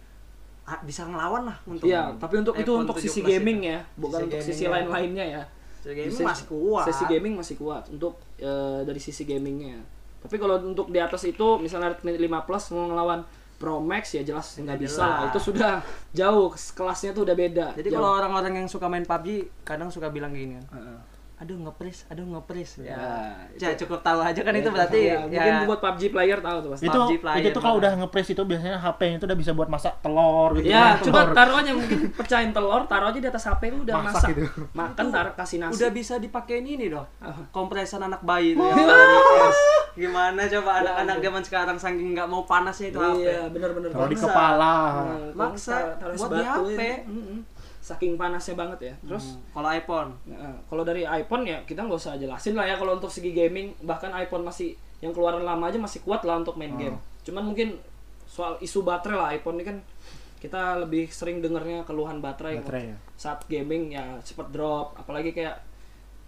[0.62, 3.28] ah, bisa ngelawan lah untuk Iya, tapi untuk itu untuk 17 sisi itu.
[3.28, 4.72] gaming ya, bukan Sisi untuk sisi gamingnya.
[4.74, 5.42] lain-lainnya ya.
[5.74, 9.80] Sisi gaming Sisi- masih kuat Sisi gaming masih kuat untuk eh, dari sisi gamingnya.
[10.18, 13.20] Tapi kalau untuk di atas itu misalnya Redmi 5 Plus mau ngelawan
[13.62, 15.30] Pro Max ya jelas nggak Nggak bisa lah.
[15.30, 15.72] Itu sudah
[16.10, 17.66] jauh kelasnya tuh udah beda.
[17.78, 20.98] jadi kalau orang-orang yang suka main PUBG kadang suka bilang gini kan Heeh.
[21.42, 23.10] Aduh ngepris aduh ngepris ya, Ya,
[23.60, 26.56] ya cukup tahu aja kan Ya, itu berarti ya, ya, mungkin buat PUBG player tahu
[26.60, 26.84] tuh pasti.
[26.84, 29.66] itu PUBG player itu tuh kalau udah ngepres itu biasanya HP itu udah bisa buat
[29.66, 33.42] masak telur gitu Ya, kan, coba taruh aja mungkin pecahin telur, taruh aja di atas
[33.44, 34.28] HP lu udah Masak masak.
[34.32, 34.62] gitu.
[34.70, 35.74] Makan taruh kasih nasi.
[35.76, 37.42] udah bisa dipakein ini dong Apa?
[37.50, 38.82] kompresan anak bayi dari
[39.42, 39.58] es.
[39.94, 43.90] gimana coba anak-anak zaman sekarang saking nggak mau panasnya itu HP Iya, bener-bener.
[43.90, 44.24] taruh di Maksa.
[44.24, 45.76] kepala Nah, Maksa
[46.06, 46.80] es buat di HP.
[47.82, 48.94] Saking panasnya banget ya.
[49.02, 52.78] Terus Hmm, kalau iPhone Nah, kalau dari iPhone ya kita nggak usah jelasin lah ya
[52.78, 56.54] kalau untuk segi gaming bahkan iPhone masih yang keluaran lama aja masih kuat lah untuk
[56.54, 56.94] main game.
[57.22, 57.74] Cuman mungkin
[58.24, 59.76] soal isu baterai lah iPhone ini kan
[60.38, 62.96] kita lebih sering dengarnya keluhan baterai, Baterai ya.
[63.14, 65.58] saat gaming ya cepet drop apalagi kayak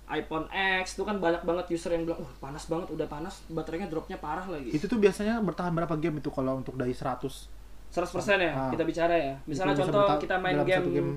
[0.05, 0.47] iPhone
[0.85, 4.21] X itu kan banyak banget user yang bilang, "Uh, panas banget, udah panas, baterainya dropnya
[4.21, 7.49] parah lagi." itu tuh biasanya bertahan berapa game itu kalau untuk dari 100
[7.89, 8.71] 100% ya Ah.
[8.71, 9.35] kita bicara ya.
[9.45, 11.13] Misalnya Itu contoh berta- kita main game, game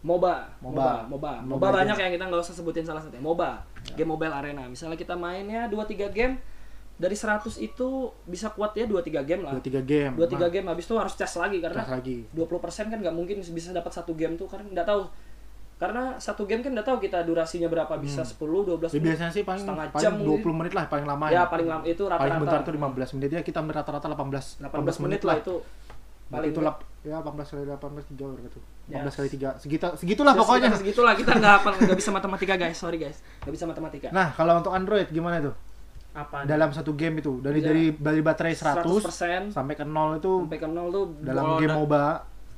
[0.00, 0.70] MOBA, MOBA.
[0.70, 3.16] MOBA, MOBA, MOBA, banyak yang kita nggak usah sebutin salah satu.
[3.16, 3.58] MOBA,
[3.92, 4.62] game Mobile Arena.
[4.64, 6.38] Misalnya kita mainnya 2 3 game
[6.94, 7.88] dari 100 itu
[8.24, 9.52] bisa kuat ya 2 3 game lah.
[9.52, 12.24] 2 3 game 2 3 Nah, game habis itu harus cas lagi karena cas lagi
[12.30, 15.02] 20% kan nggak mungkin bisa dapat satu game tuh karena nggak tahu.
[15.76, 19.04] Karena satu game kan nggak tahu kita durasinya berapa bisa 10 12 Ya, menit.
[19.12, 22.00] biasanya sih paling setengah paling jam 20 menit lah paling lama Ya paling lama itu
[22.00, 25.60] paling rata-rata bentar tuh 15 menit ya kita rata-rata 18 18 menit lah itu
[26.28, 28.58] paling itu lap, ya 18 kali 18 3 gitu.
[28.86, 29.00] Ya.
[29.00, 29.48] 18 kali 3.
[29.56, 30.68] Segita segitulah Ya, pokoknya.
[30.72, 34.56] segitulah kita nggak hafal nggak bisa matematika guys sorry guys nggak bisa matematika Nah, kalau
[34.56, 35.54] untuk Android gimana tuh?
[36.12, 37.68] apa Dalam satu game itu dari Bisa.
[37.68, 41.76] dari dari baterai 100, 100% sampai ke 0 itu sampai ke nol tuh dalam game
[41.76, 42.04] MOBA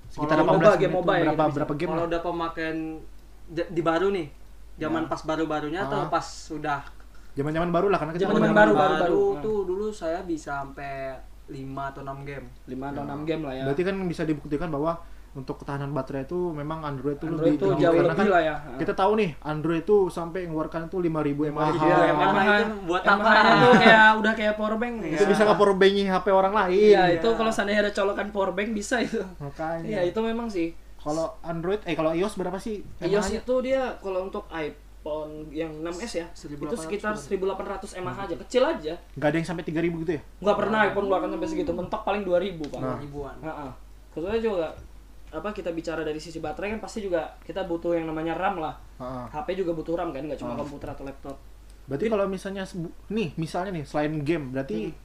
[0.09, 1.57] sekitar kalau 18 MOBA, menit game tuh MOBA ya berapa bisa.
[1.59, 2.07] berapa game kalau lah.
[2.07, 2.77] udah pemakaian
[3.49, 4.27] di baru nih
[4.79, 6.09] zaman pas baru-barunya atau Ah.
[6.09, 6.81] pas sudah
[7.35, 9.23] Zaman-zaman baru lah karena Zaman-zaman zaman- baru, baru, baru.
[9.43, 11.57] tuh dulu saya bisa sampai 5
[11.91, 14.93] atau 6 game 5 atau 6 game lah ya Berarti kan bisa dibuktikan bahwa
[15.31, 17.83] untuk ketahanan baterai itu memang Android itu Android lebih tinggi.
[17.85, 21.53] jauh Karena lebih kan lah ya Kita tahu nih Android itu sampai mengeluarkan itu 5000
[21.53, 21.69] mAh.
[21.71, 23.31] Iya, Yamaha itu buat apa?
[23.55, 26.73] tuh kayak udah kayak power bank Itu bisa nge power bank HP orang lain.
[26.75, 29.85] iya itu kalau seandainya ada colokan power bank bisa itu Makanya.
[29.85, 32.83] iya itu memang sih Kalau Android eh kalau iOS berapa sih?
[32.99, 34.88] iOS itu dia kalau untuk iPhone
[35.51, 39.64] yang 6S ya 1800 itu sekitar 1800 mAh aja kecil aja Nggak ada yang sampai
[39.64, 40.23] 3000 gitu ya?
[40.38, 42.99] nggak pernah iPhone keluarkan sampai segitu mentok paling 2000 pak Nah.
[42.99, 43.71] ribuan Heeh.
[44.11, 44.66] Kecuali juga
[45.29, 48.75] apa kita bicara dari sisi baterai kan pasti juga kita butuh yang namanya RAM lah.
[48.97, 49.25] Heeh.
[49.31, 51.37] HP juga butuh RAM kan, nggak cuma komputer atau laptop.
[51.85, 52.64] Berarti kalau misalnya
[53.09, 54.97] nih, misalnya nih selain game, berarti Hmm.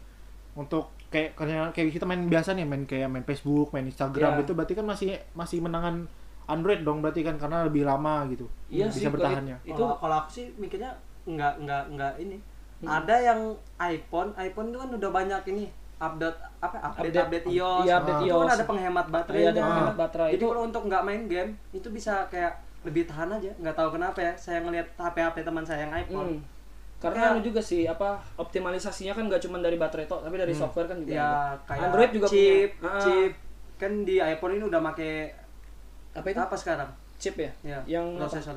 [0.57, 4.41] untuk kayak kayak kayak kita main biasa nih, main kayak main Facebook, main Instagram Iya.
[4.41, 6.07] itu berarti kan masih masih menangan
[6.45, 8.45] Android dong berarti kan karena lebih lama gitu.
[8.67, 9.58] Iya bisa sih, bertahannya.
[9.62, 10.91] Itu- itu kalau aku sih mikirnya
[11.23, 12.38] nggak nggak nggak ini
[12.84, 13.39] ada yang
[13.77, 18.19] iPhone iPhone itu kan udah banyak ini update apa update Update- update, iOS iya, update
[18.19, 18.51] itu kan iOS.
[18.53, 20.29] ada penghemat baterai Iya, ada penghemat baterai.
[20.29, 22.53] jadi Itu- kalau untuk nggak main game itu bisa kayak
[22.84, 26.32] lebih tahan aja nggak tahu kenapa ya saya ngelihat HP HP teman saya yang iPhone
[26.34, 26.51] Hmm.
[26.99, 30.51] Karena Kayak- anu juga sih apa optimalisasinya kan nggak cuma dari baterai tok, tapi dari
[30.53, 31.12] software kan juga.
[31.13, 31.60] ya ada.
[31.65, 32.88] kayak Android juga chip punya.
[32.89, 33.34] Ah, chip
[33.75, 35.12] kan di iPhone ini udah make
[36.13, 36.39] Apa itu?
[36.39, 37.52] apa sekarang Chip ya?
[37.63, 38.56] ya Yang prosesor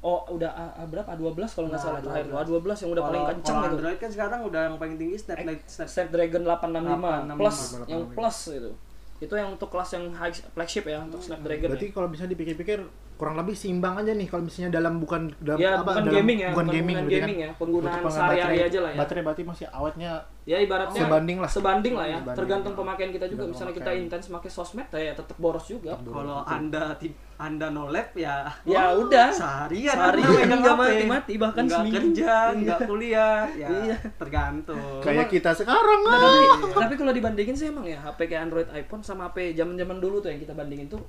[0.00, 1.04] Oh, udah A, A berapa?
[1.06, 2.24] A12 kalau nggak Nah, salah terakhir.
[2.24, 2.32] tuh.
[2.32, 2.64] 12.
[2.64, 3.68] A12 yang udah paling Kalau- kencang itu.
[3.70, 7.36] Android kan sekarang udah yang paling tinggi Snapdragon Snap- Snapdragon 865 865.
[7.36, 8.16] plus yang 865.
[8.16, 8.70] plus itu.
[9.20, 11.68] Itu yang untuk kelas yang high flagship ya untuk Snapdragon.
[11.70, 11.94] Berarti ya.
[11.94, 12.80] kalau bisa dipikir-pikir
[13.20, 16.38] kurang lebih seimbang aja nih kalau misalnya dalam bukan dalam Ya, apa bukan dalam, gaming
[16.40, 18.98] ya, bukan bukan gaming, penggunaan berarti gaming ya, penggunaan sehari-hari aja lah ya.
[19.04, 20.12] Baterai berarti masih awetnya
[20.48, 21.50] Ya ibaratnya Sebanding lah.
[21.52, 22.18] Sebanding lah ya.
[22.24, 22.38] Sebanding.
[22.40, 23.44] Tergantung pemakaian kita juga.
[23.52, 26.00] Misalnya kita intens pakai sosmed ya tetap boros juga.
[26.00, 26.96] kalau anda
[27.40, 29.32] anda no lab ya Ya udah.
[29.32, 30.84] seharian Seharian Anda megang nggak HP.
[30.84, 31.96] mati-mati, bahkan nggak seminggu.
[31.96, 33.96] kerja nggak kuliah ya Iya.
[34.14, 36.20] tergantung kayak kita sekarang Nah, ah.
[36.20, 36.36] tapi,
[36.76, 40.28] tapi kalau dibandingin sih emang ya HP kayak Android iPhone sama HP zaman-zaman dulu tuh
[40.28, 41.00] yang kita bandingin tuh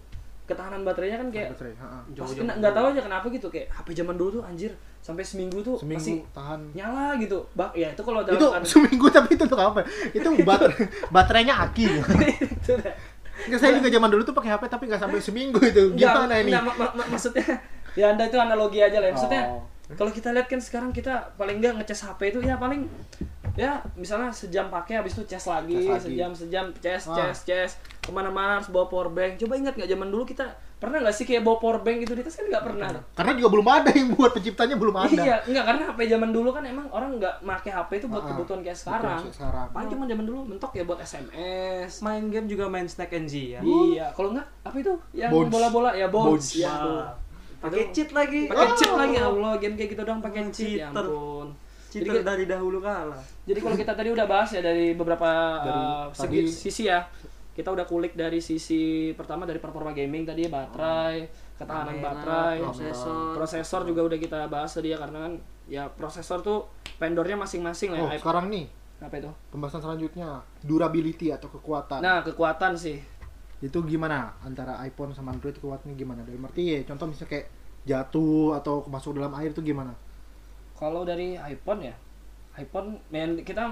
[0.41, 2.00] ketahanan baterainya kan kayak Baterai, ha-ha.
[2.00, 5.24] pas Jauh-jauh kena nggak tahu aja kenapa gitu kayak HP zaman dulu tuh anjir sampai
[5.24, 9.30] seminggu tuh seminggu masih tahan nyala gitu bak ya itu kalau dalam itu seminggu tapi
[9.32, 10.70] itu untuk apa itu bater
[11.08, 11.86] baterainya aki
[12.58, 12.74] Itu
[13.42, 13.48] dah.
[13.48, 16.50] Nggak, saya juga zaman dulu tuh pakai HP tapi nggak sampai seminggu itu gimana ini
[16.50, 17.46] nggak, mak- mak- mak- maksudnya
[17.92, 19.14] ya anda itu analogi aja lah ya.
[19.14, 19.64] maksudnya Oh.
[19.92, 22.88] kalau kita lihat kan sekarang kita paling nggak ngecas HP itu ya paling
[23.54, 26.00] ya misalnya sejam pakai habis itu cas lagi, lagi.
[26.02, 27.16] sejam sejam cas Ah.
[27.20, 30.98] cas cas ke mana-mana harus bawa power bank coba ingat nggak zaman dulu kita pernah
[30.98, 33.68] nggak sih kayak bawa power bank gitu di tas kan nggak pernah karena juga belum
[33.70, 37.10] ada yang buat penciptanya belum ada Iya, enggak karena HP zaman dulu kan emang orang
[37.16, 39.22] nggak make HP itu buat Ah, kebutuhan kayak sekarang.
[39.30, 39.68] sekarang.
[39.70, 42.02] Paling cuma zaman dulu mentok ya buat SMS.
[42.02, 44.94] main game juga main snack and Z ya Iya, kalau enggak apa itu?
[45.14, 46.10] Yang bola-bola ya.
[46.10, 46.58] Bones.
[46.58, 46.74] Ya,
[47.62, 48.74] pakai cheat lagi Pakai Oh.
[48.74, 50.82] cheat lagi ya Allah, game kayak gitu dong pakai Emang cheat.
[50.82, 51.06] Ya cheater.
[51.06, 51.48] ampun.
[51.92, 55.28] Jadi, cheater dari dahulu kala jadi kalau kita tadi udah bahas ya dari beberapa
[55.60, 57.04] Dari uh, segi sisi ya.
[57.52, 63.36] Kita udah kulik dari sisi pertama dari performa gaming tadi baterai, ketahanan Kamera, baterai, prosesor.
[63.36, 65.34] prosesor juga udah kita bahas tadi ya karena kan
[65.68, 66.64] ya prosesor tuh
[66.96, 68.16] vendornya masing-masing oh lah.
[68.16, 68.20] ya.
[68.20, 68.66] sekarang nih
[69.00, 69.32] Apa itu?
[69.50, 70.30] pembahasan selanjutnya
[70.62, 72.98] durability atau kekuatan Nah, kekuatan sih.
[73.60, 77.48] itu gimana antara iPhone sama Android kekuatannya gimana dalam arti ya contoh misalnya kayak
[77.82, 79.92] jatuh atau masuk dalam air itu gimana
[80.74, 81.94] Kalau dari iPhone ya,
[82.56, 83.70] iPhone men kita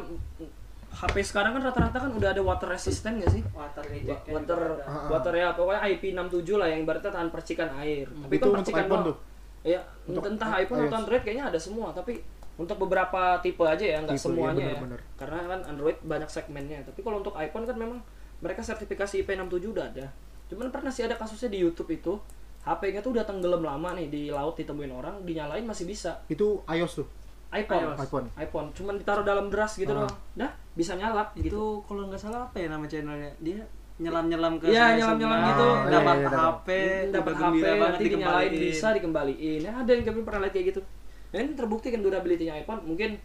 [0.89, 3.43] HP sekarang kan rata-rata kan udah ada water resistant nggak sih?
[3.49, 5.07] water Wa- eject Water Ah, ah.
[5.07, 8.05] water ya pokoknya IP67 lah yang ibaratnya tahan percikan air.
[8.05, 9.17] Tapi itu kan untuk percikan iPhone tuh
[9.59, 10.97] Ya, Untuk entah iPhone atau.
[10.97, 12.23] Android kayaknya ada semua, tapi
[12.55, 14.79] untuk beberapa tipe aja ya, nggak iya, semuanya ya.
[14.79, 15.01] bener-bener.
[15.15, 16.79] Karena kan Android banyak segmennya.
[16.81, 17.99] Tapi kalau untuk iPhone kan memang
[18.39, 20.07] mereka sertifikasi IP67 udah ada.
[20.47, 22.15] Cuman pernah sih ada kasusnya di YouTube itu
[22.61, 26.23] HP-nya tuh udah tenggelam lama nih di laut ditemuin orang, dinyalain masih bisa.
[26.25, 27.07] itu iOS tuh
[27.51, 27.97] iPhone, iOS.
[27.99, 30.05] iPhone iPhone, cuman ditaruh dalam deras gitu Ah.
[30.05, 30.15] doang.
[30.35, 31.81] Dah, bisa nyala itu gitu.
[31.83, 33.59] kalau nggak salah apa ya nama channelnya dia
[33.97, 35.67] nyelam-nyelam ke Iya, nyelam-nyelam gitu.
[35.89, 36.67] dapat Iya, iya, iya, HP
[37.09, 38.07] dapat HP banget nanti dinyalain
[38.47, 38.61] dikembaliin.
[38.63, 39.59] bisa dikembaliin.
[39.61, 40.81] Ya, ada yang kami pernah lihat kayak gitu.
[41.29, 43.19] Nah, ini terbukti kan durability-nya iPhone mungkin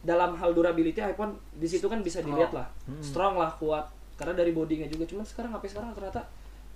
[0.00, 2.66] dalam hal durability iPhone di situ kan bisa dilihat lah.
[3.00, 3.88] Strong lah, kuat.
[4.14, 5.06] Karena dari bodinya juga.
[5.06, 6.26] Cuman sekarang HP sekarang ternyata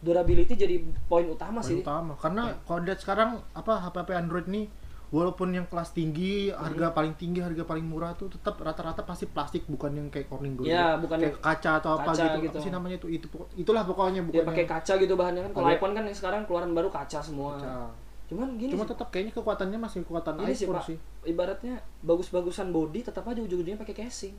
[0.01, 1.79] durability jadi poin utama Poin sih.
[1.79, 4.67] utama karena kalau lihat sekarang apa HP HP Android nih
[5.13, 9.69] walaupun yang kelas tinggi harga paling tinggi harga paling murah tuh tetap rata-rata pasti plastik
[9.69, 12.49] bukan yang kayak Corning Gold Ya, bukan kayak kaca atau apa kaca gitu.
[12.49, 12.57] gitu.
[12.57, 13.27] apa sih namanya itu itu
[13.61, 15.53] itulah pokoknya Dia bukan pakai kaca gitu bahannya kan.
[15.53, 17.61] Kalau iPhone kan yang sekarang keluaran baru kaca semua.
[17.61, 17.93] kaca.
[18.33, 20.99] Cuman gini cuma sih, tetap kayaknya kekuatannya masih kekuatan Ini sih iPhone pak, sih
[21.29, 24.33] ibaratnya bagus-bagusan body tetap aja ujung-ujungnya pakai casing.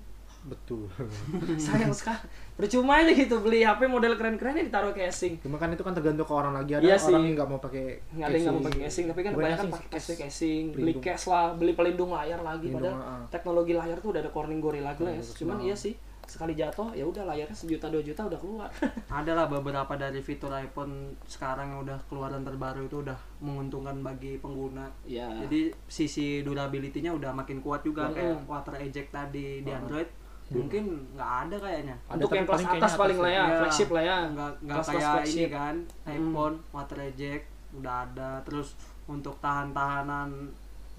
[0.43, 0.85] Betul
[1.65, 2.19] Sayang sekali.
[2.53, 5.39] Percuma aja gitu beli HP model keren-kerennya ditaruh casing.
[5.39, 7.09] cuma kan itu kan tergantung ke orang lagi ada Iya sih.
[7.09, 9.57] orang yang nggak mau pakai Nggak ada yang nggak mau pakai casing, tapi kan kebanyakan
[9.57, 12.67] casing, pakai casing, casing, beli case lah, beli pelindung layar lagi.
[12.67, 13.25] Pelindung, Padahal ah.
[13.27, 15.25] teknologi layar tuh udah ada Corning Gorilla Glass.
[15.25, 18.69] Bagus Cuman iya sih, sekali jatuh ya udah layarnya sejuta dua juta udah keluar.
[19.11, 24.39] ada lah beberapa dari fitur iPhone sekarang yang udah keluaran terbaru itu udah menguntungkan bagi
[24.39, 25.27] pengguna ya.
[25.43, 28.15] jadi sisi durability-nya udah makin kuat juga Mm-mm.
[28.15, 30.07] kayak water eject tadi di Android
[30.53, 30.83] mungkin
[31.17, 31.95] nggak ada kayaknya.
[32.05, 33.57] Ada, untuk yang kelas paling atas paling lah ya, Iya.
[33.59, 34.17] flagship lah ya.
[34.29, 38.31] nggak nggak kayak ini kan iPhone water eject udah ada.
[38.45, 38.69] Terus
[39.09, 40.29] untuk tahan-tahanan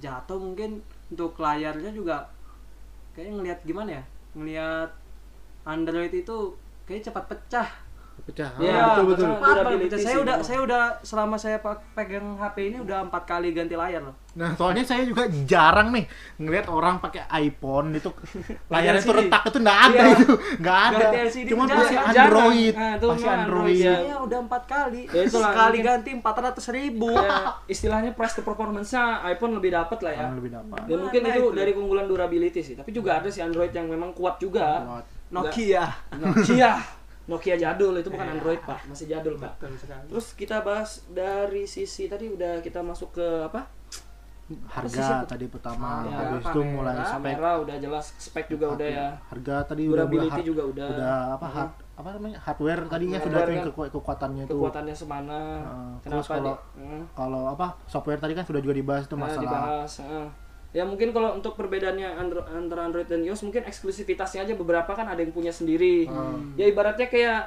[0.03, 2.27] jatuh mungkin untuk layarnya juga
[3.15, 4.05] kayak ngelihat gimana ya?
[4.35, 4.91] Ngelihat
[5.65, 6.37] Android itu
[6.85, 7.69] kayak cepat pecah
[8.23, 9.53] pecah Iya, Ah, betul betul betul.
[9.55, 9.99] Durability pecah.
[10.01, 11.57] saya udah saya udah selama saya
[11.93, 16.11] pegang HP ini udah empat kali ganti layar loh Nah, soalnya saya juga jarang nih
[16.37, 18.11] ngelihat orang pakai iPhone itu
[18.73, 20.11] layarnya itu retak itu nggak ada Iya.
[20.13, 20.27] itu,
[20.59, 20.97] nggak ada.
[20.99, 22.11] Ganti LCD Cuma pun pasti jarang.
[22.11, 23.39] Android, Nah, itu pasti Android.
[23.39, 23.95] Android, ya.
[23.95, 27.31] saya udah empat kali Ya, itulah, sekali mungkin- ganti empat ratus ribu Ya,
[27.67, 30.23] istilahnya price to performance-nya iPhone lebih dapat lah ya.
[30.25, 30.79] Yang lebih dapat.
[30.85, 31.55] Dan mungkin Mana itu itu?
[31.55, 32.75] dari keunggulan durability sih.
[32.75, 34.83] Tapi juga ada sih Android yang memang kuat juga.
[34.83, 35.05] Kuat.
[35.31, 36.73] Nokia Nokia.
[37.25, 38.85] Nokia jadul itu bukan Android, Pak.
[38.85, 39.57] Masih jadul, Pak.
[40.07, 43.65] Terus kita bahas dari sisi tadi udah kita masuk ke apa?
[44.69, 47.33] Harga tadi pertama, Ya, habis itu mulai kamera, spek.
[47.33, 49.09] Kamera udah jelas, spek juga udah ya.
[49.25, 50.89] Harga tadi udah Durability hard- juga udah.
[50.93, 53.65] udah apa hard, apa namanya hardware tadi ya sudah kan.
[53.65, 54.53] keku- kekuatannya itu.
[54.53, 55.39] Kekuatannya semana.
[55.57, 55.91] Heeh.
[55.97, 56.59] Kenapa Terus kalau-?
[56.77, 57.03] Hmm.
[57.17, 59.93] Kalau apa software tadi kan sudah juga dibahas itu Nah, masalah dibahas.
[60.05, 60.27] heeh.
[60.75, 65.07] Ya mungkin kalau untuk perbedaannya Andro- antara Android dan iOS mungkin eksklusivitasnya aja beberapa kan
[65.07, 66.05] ada yang punya sendiri.
[66.05, 66.59] Hmm.
[66.59, 67.41] Ya ibaratnya kayak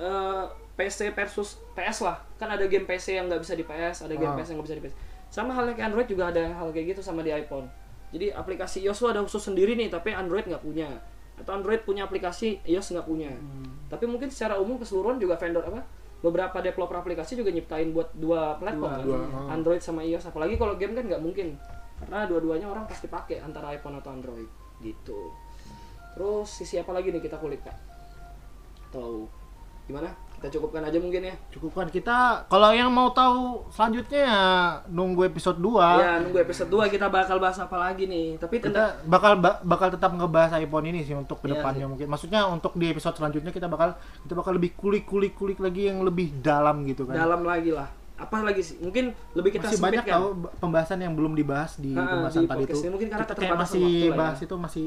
[0.00, 2.16] eh, PC versus PS lah.
[2.34, 4.40] Kan ada game PC yang nggak bisa di PS, ada game Ah.
[4.40, 4.96] PS yang nggak bisa di PS.
[5.28, 7.68] Sama halnya kayak Android juga ada hal kayak gitu sama di iPhone.
[8.10, 10.88] Jadi aplikasi iOS tuh ada khusus sendiri nih, tapi Android nggak punya.
[11.36, 13.30] Atau Android punya aplikasi, iOS nggak punya.
[13.86, 15.84] Tapi mungkin secara umum keseluruhan juga vendor apa?
[16.20, 19.04] Beberapa developer aplikasi juga nyiptain buat dua platform kan?
[19.04, 19.52] Dua, ah.
[19.52, 20.26] Android sama iOS.
[20.26, 21.54] Apalagi kalau game kan nggak mungkin,
[22.00, 24.48] karena dua-duanya orang pasti pakai antara iPhone atau Android
[24.80, 25.30] gitu.
[26.10, 27.76] Terus sisi apa lagi nih kita kulik kak?
[28.88, 29.28] Atau
[29.84, 30.10] gimana?
[30.40, 34.40] kita cukupkan aja mungkin ya Cukupkan kita kalau yang mau tahu selanjutnya ya
[34.88, 36.00] nunggu episode 2.
[36.00, 39.60] ya nunggu episode 2 kita bakal bahas apa lagi nih tapi Kita tenda bakal ba-
[39.60, 41.90] bakal tetap ngebahas iPhone ini sih untuk Iya ke depannya sih.
[41.92, 42.06] mungkin.
[42.08, 43.92] Maksudnya untuk di episode selanjutnya kita bakal
[44.24, 47.20] kita bakal lebih kulik-kulik-kulik lagi yang lebih dalam gitu kan.
[47.20, 50.20] dalam lagi lah apa lagi sih mungkin lebih kita masih banyak sempitkan.
[50.20, 50.26] tahu
[50.58, 52.76] pembahasan yang belum dibahas di Ha, pembahasan di tadi itu.
[52.86, 54.18] mungkin karena kita kayak masih waktu lah ya.
[54.20, 54.86] bahas itu masih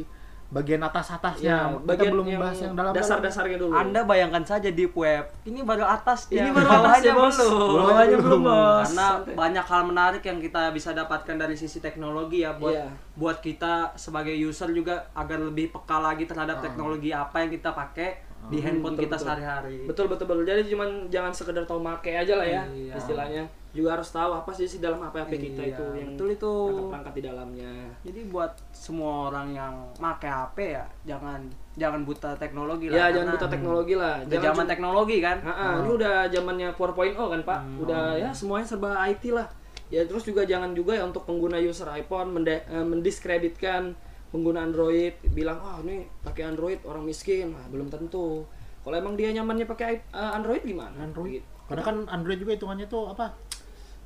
[0.50, 1.50] bagian atas atasnya.
[1.50, 5.26] ya kita bagian belum yang bahas yang dalam dasar-dasarnya dulu Anda bayangkan saja di web.
[5.42, 9.34] Ini baru atas ini baru atasnya bos bawahnya belum bos Karena Santai.
[9.34, 12.86] banyak hal menarik yang kita bisa dapatkan dari sisi teknologi ya buat Iya.
[13.14, 18.22] buat kita sebagai user juga agar lebih peka lagi terhadap teknologi apa yang kita pakai
[18.46, 19.76] di handphone betul, kita sehari-hari.
[19.84, 22.94] betul betul betul jadi cuman jangan sekedar tahu make aja lah ya Iya.
[22.94, 26.28] istilahnya juga harus tahu apa sih sih dalam HP HP kita Iya, itu yang betul
[26.30, 26.52] itu.
[26.68, 31.42] perangkat-perangkat di dalamnya Jadi buat semua orang yang pakai HP ya jangan
[31.74, 32.96] jangan buta teknologi lah.
[33.00, 35.38] ya jangan buta teknologi lah Udah jangan zaman teknologi kan.
[35.40, 39.48] Ah, ah, ini udah zamannya 4.0 kan pak udah ya semuanya serba IT lah
[39.88, 43.94] ya terus juga jangan juga ya untuk pengguna user iPhone mende- eh, mendiskreditkan
[44.34, 48.42] pengguna Android bilang wah ini pakai Android orang miskin nah, belum tentu
[48.82, 51.40] kalau emang dia nyamannya pakai eh, Android gimana Android.
[51.40, 51.48] Gitu.
[51.64, 53.32] Karena kan Android juga hitungannya tuh apa?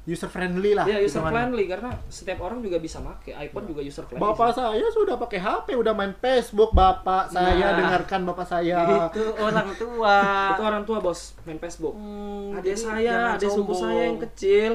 [0.06, 0.86] User friendly lah.
[0.86, 1.34] ya user hitungannya.
[1.34, 5.36] friendly karena setiap orang juga bisa pakai iPhone juga user friendly Bapak saya sudah pakai
[5.38, 7.76] HP, udah main Facebook, Bapak saya Nah.
[7.76, 9.10] dengarkan Bapak saya.
[9.10, 10.16] Itu orang tua.
[10.56, 13.82] itu orang tua bos main Facebook Hmm, adik saya adik sepupu sombong.
[13.84, 14.72] saya yang kecil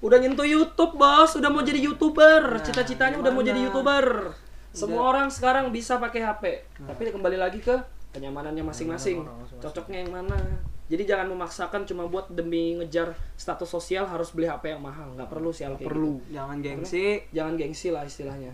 [0.00, 4.36] udah nyentuh YouTube bos udah mau jadi youtuber cita-citanya udah mau jadi youtuber
[4.74, 6.44] semua orang sekarang bisa pakai HP
[6.82, 7.74] tapi kembali lagi ke
[8.14, 9.26] kenyamanannya masing-masing.
[9.58, 10.38] Cocoknya yang mana?
[10.86, 15.10] Jadi jangan memaksakan cuma buat demi ngejar status sosial harus beli HP yang mahal.
[15.18, 16.22] Nggak perlu sih kayak Perlu.
[16.30, 17.34] Jangan gengsi, gitu.
[17.34, 18.52] jangan gengsi lah istilahnya.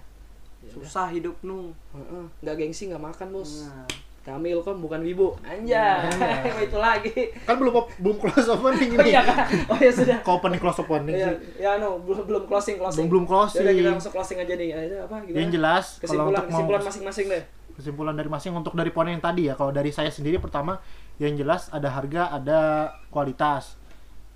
[0.71, 1.77] Susah hidup nu.
[1.93, 3.69] Heeh, nggak gengsi nggak makan bos.
[3.69, 3.85] Nah.
[4.21, 6.05] Kami Ilkom bukan wibu anjay
[6.69, 9.11] itu lagi Kan belum belum close opening oh ini.
[9.11, 11.37] iya kan oh iya sudah Kau opening close opening Ya, sih.
[11.59, 13.09] ya no, belum belum closing closing.
[13.09, 13.65] Belum- belum closing.
[13.65, 14.69] Yaudah, kita langsung closing aja nih.
[15.01, 15.37] Apa gimana?
[15.37, 17.45] Yang jelas kesimpulan kesimpulan masing-masing deh.
[17.71, 20.77] kesimpulan dari masing untuk dari poin yang tadi ya kalau dari saya sendiri pertama
[21.17, 22.61] yang jelas ada harga ada
[23.09, 23.81] kualitas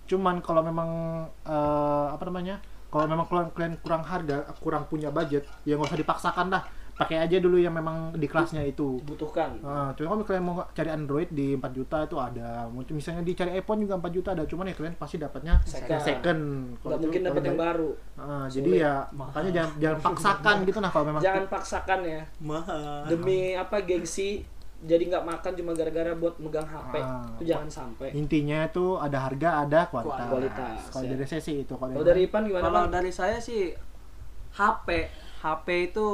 [0.04, 0.88] cuman kalau memang
[1.42, 2.56] eh, apa namanya
[2.88, 6.62] kalau memang kalian, kalian kurang harga kurang punya budget ya nggak usah dipaksakan dah
[6.94, 9.58] pakai aja dulu yang memang di kelasnya itu Dibutuhkan.
[9.58, 12.70] Nah, cuma kalau kalian mau cari Android di 4 juta itu ada.
[12.70, 14.46] Misalnya dicari iPhone juga 4 juta ada.
[14.46, 16.00] Cuman ya kalian pasti dapatnya Second.
[16.00, 16.40] second.
[16.78, 17.90] Kalau mungkin dapat yang baru.
[18.14, 22.22] Ah, jadi ya makanya jangan jangan paksakan gitu nah kalau memang Jangan paksakan ya.
[22.38, 23.10] Mahal.
[23.10, 24.46] Demi apa gengsi
[24.84, 26.94] jadi nggak makan cuma gara-gara buat megang HP.
[27.00, 27.26] Ah.
[27.34, 28.12] Itu jangan sampai.
[28.14, 30.28] intinya itu ada harga ada kualitas.
[30.28, 31.10] Kualitas, Kalau ya.
[31.16, 33.72] dari saya sih itu kalau Kalau dari Ipan gimana Kalau dari saya sih
[34.54, 34.88] HP,
[35.42, 36.06] HP itu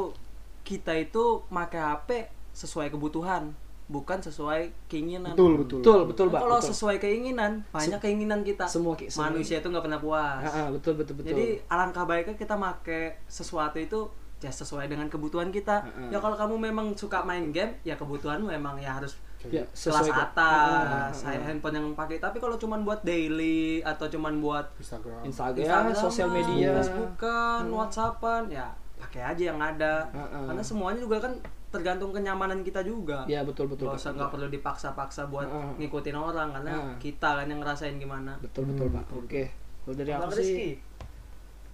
[0.62, 2.09] kita itu pakai HP
[2.53, 3.55] sesuai kebutuhan,
[3.90, 5.35] bukan sesuai keinginan.
[5.35, 5.79] betul betul.
[5.83, 6.40] Betul, betul, Pak.
[6.46, 6.70] Kalau betul.
[6.70, 8.64] sesuai keinginan, banyak keinginan kita.
[8.70, 10.42] Semua semua manusia itu nggak pernah puas.
[10.46, 11.35] Ah, ah, betul betul betul.
[11.35, 14.01] Jadi alangkah baiknya kita pakai sesuatu itu
[14.40, 15.85] ya sesuai dengan kebutuhan kita.
[15.85, 16.16] Heeh.
[16.16, 20.16] Ya kalau kamu memang suka main game, ya kebutuhanmu memang ya harus ya, kelas ke-
[20.16, 22.20] atas, saya handphone yang pakai.
[22.20, 25.29] Tapi kalau cuman buat daily atau cuman buat Instagram.
[25.29, 26.73] Instagram, Instagram, sosial media.
[26.81, 28.68] Facebookan, WhatsAppan, ya
[29.11, 30.07] pakai aja yang ada.
[30.14, 30.46] Heeh.
[30.46, 31.35] Karena semuanya juga kan
[31.75, 33.27] tergantung kenyamanan kita juga.
[33.27, 33.90] Ya betul betul.
[33.90, 35.83] Nggak usah nggak perlu dipaksa-paksa buat Heeh.
[35.83, 36.94] ngikutin orang karena Heeh.
[37.03, 38.38] kita kan yang ngerasain gimana.
[38.38, 39.05] Betul betul Pak.
[39.18, 39.51] Oke.
[39.83, 40.79] Kalau dari Bang aku sih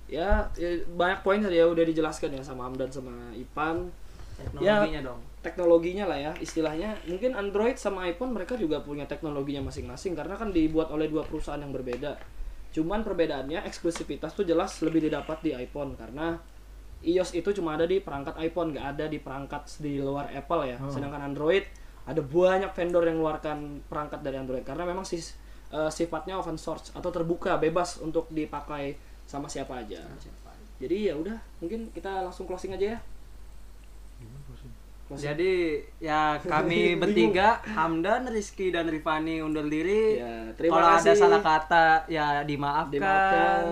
[0.06, 3.90] ya, ya banyak poin tadi ya udah dijelaskan ya sama Amdan sama Ipan
[4.36, 5.20] teknologinya dong.
[5.40, 10.52] teknologinya lah ya istilahnya mungkin Android sama iPhone mereka juga punya teknologinya masing-masing karena kan
[10.54, 12.14] dibuat oleh dua perusahaan yang berbeda
[12.70, 16.36] cuman perbedaannya eksklusivitas tuh jelas lebih didapat di iPhone karena
[17.06, 20.76] iOS itu cuma ada di perangkat iPhone nggak ada di perangkat di luar Apple ya.
[20.90, 21.62] Sedangkan Android
[22.06, 24.62] ada banyak vendor yang mengeluarkan perangkat dari Android.
[24.66, 25.34] Karena memang sis,
[25.70, 30.02] eh, sifatnya open source atau terbuka bebas untuk dipakai sama siapa aja.
[30.76, 32.98] Jadi ya udah mungkin kita langsung closing aja ya
[35.06, 35.22] Closing.
[35.22, 35.54] Jadi
[35.96, 40.18] ya kami bertiga Hamdan, Rizky dan Rifani undur diri.
[40.18, 42.90] Ya, terima Kalau ada salah kata ya dimaafkan.
[42.90, 43.62] Dimaafkan.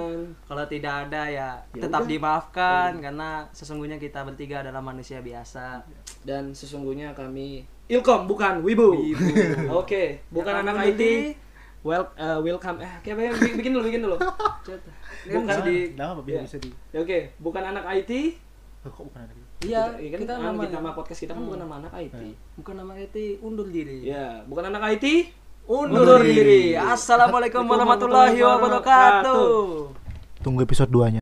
[0.47, 2.11] Kalau tidak ada ya, Ya tetap udah.
[2.11, 5.83] dimaafkan karena sesungguhnya kita bertiga adalah manusia biasa.
[6.23, 8.97] dan sesungguhnya kami Ilkom bukan Wibu.
[8.97, 9.29] Wibu.
[9.83, 11.03] Oke, bukan Ya, anak IT.
[11.83, 12.81] Well, eh, welcome.
[12.81, 13.13] Eh, ya?
[13.29, 14.17] Bikin bikin dulu, bikin dulu.
[14.17, 14.81] Kan
[15.45, 16.43] Bukan di Nah, apa bisa Ya.
[16.47, 18.41] bisa di Ya, Oke, bukan anak IT.
[18.81, 19.44] Oh, kok bukan ada gitu?
[19.65, 22.21] Iya, kita, kita, kan nama, nama podcast kita kan bukan nama anak IT.
[22.61, 24.05] bukan nama IT, undur diri.
[24.05, 25.33] Ya, bukan anak IT.
[25.65, 26.77] Undur diri.
[26.77, 29.49] Assalamualaikum warahmatullahi wabarakatuh.
[30.45, 31.13] Tunggu episode 2-nya.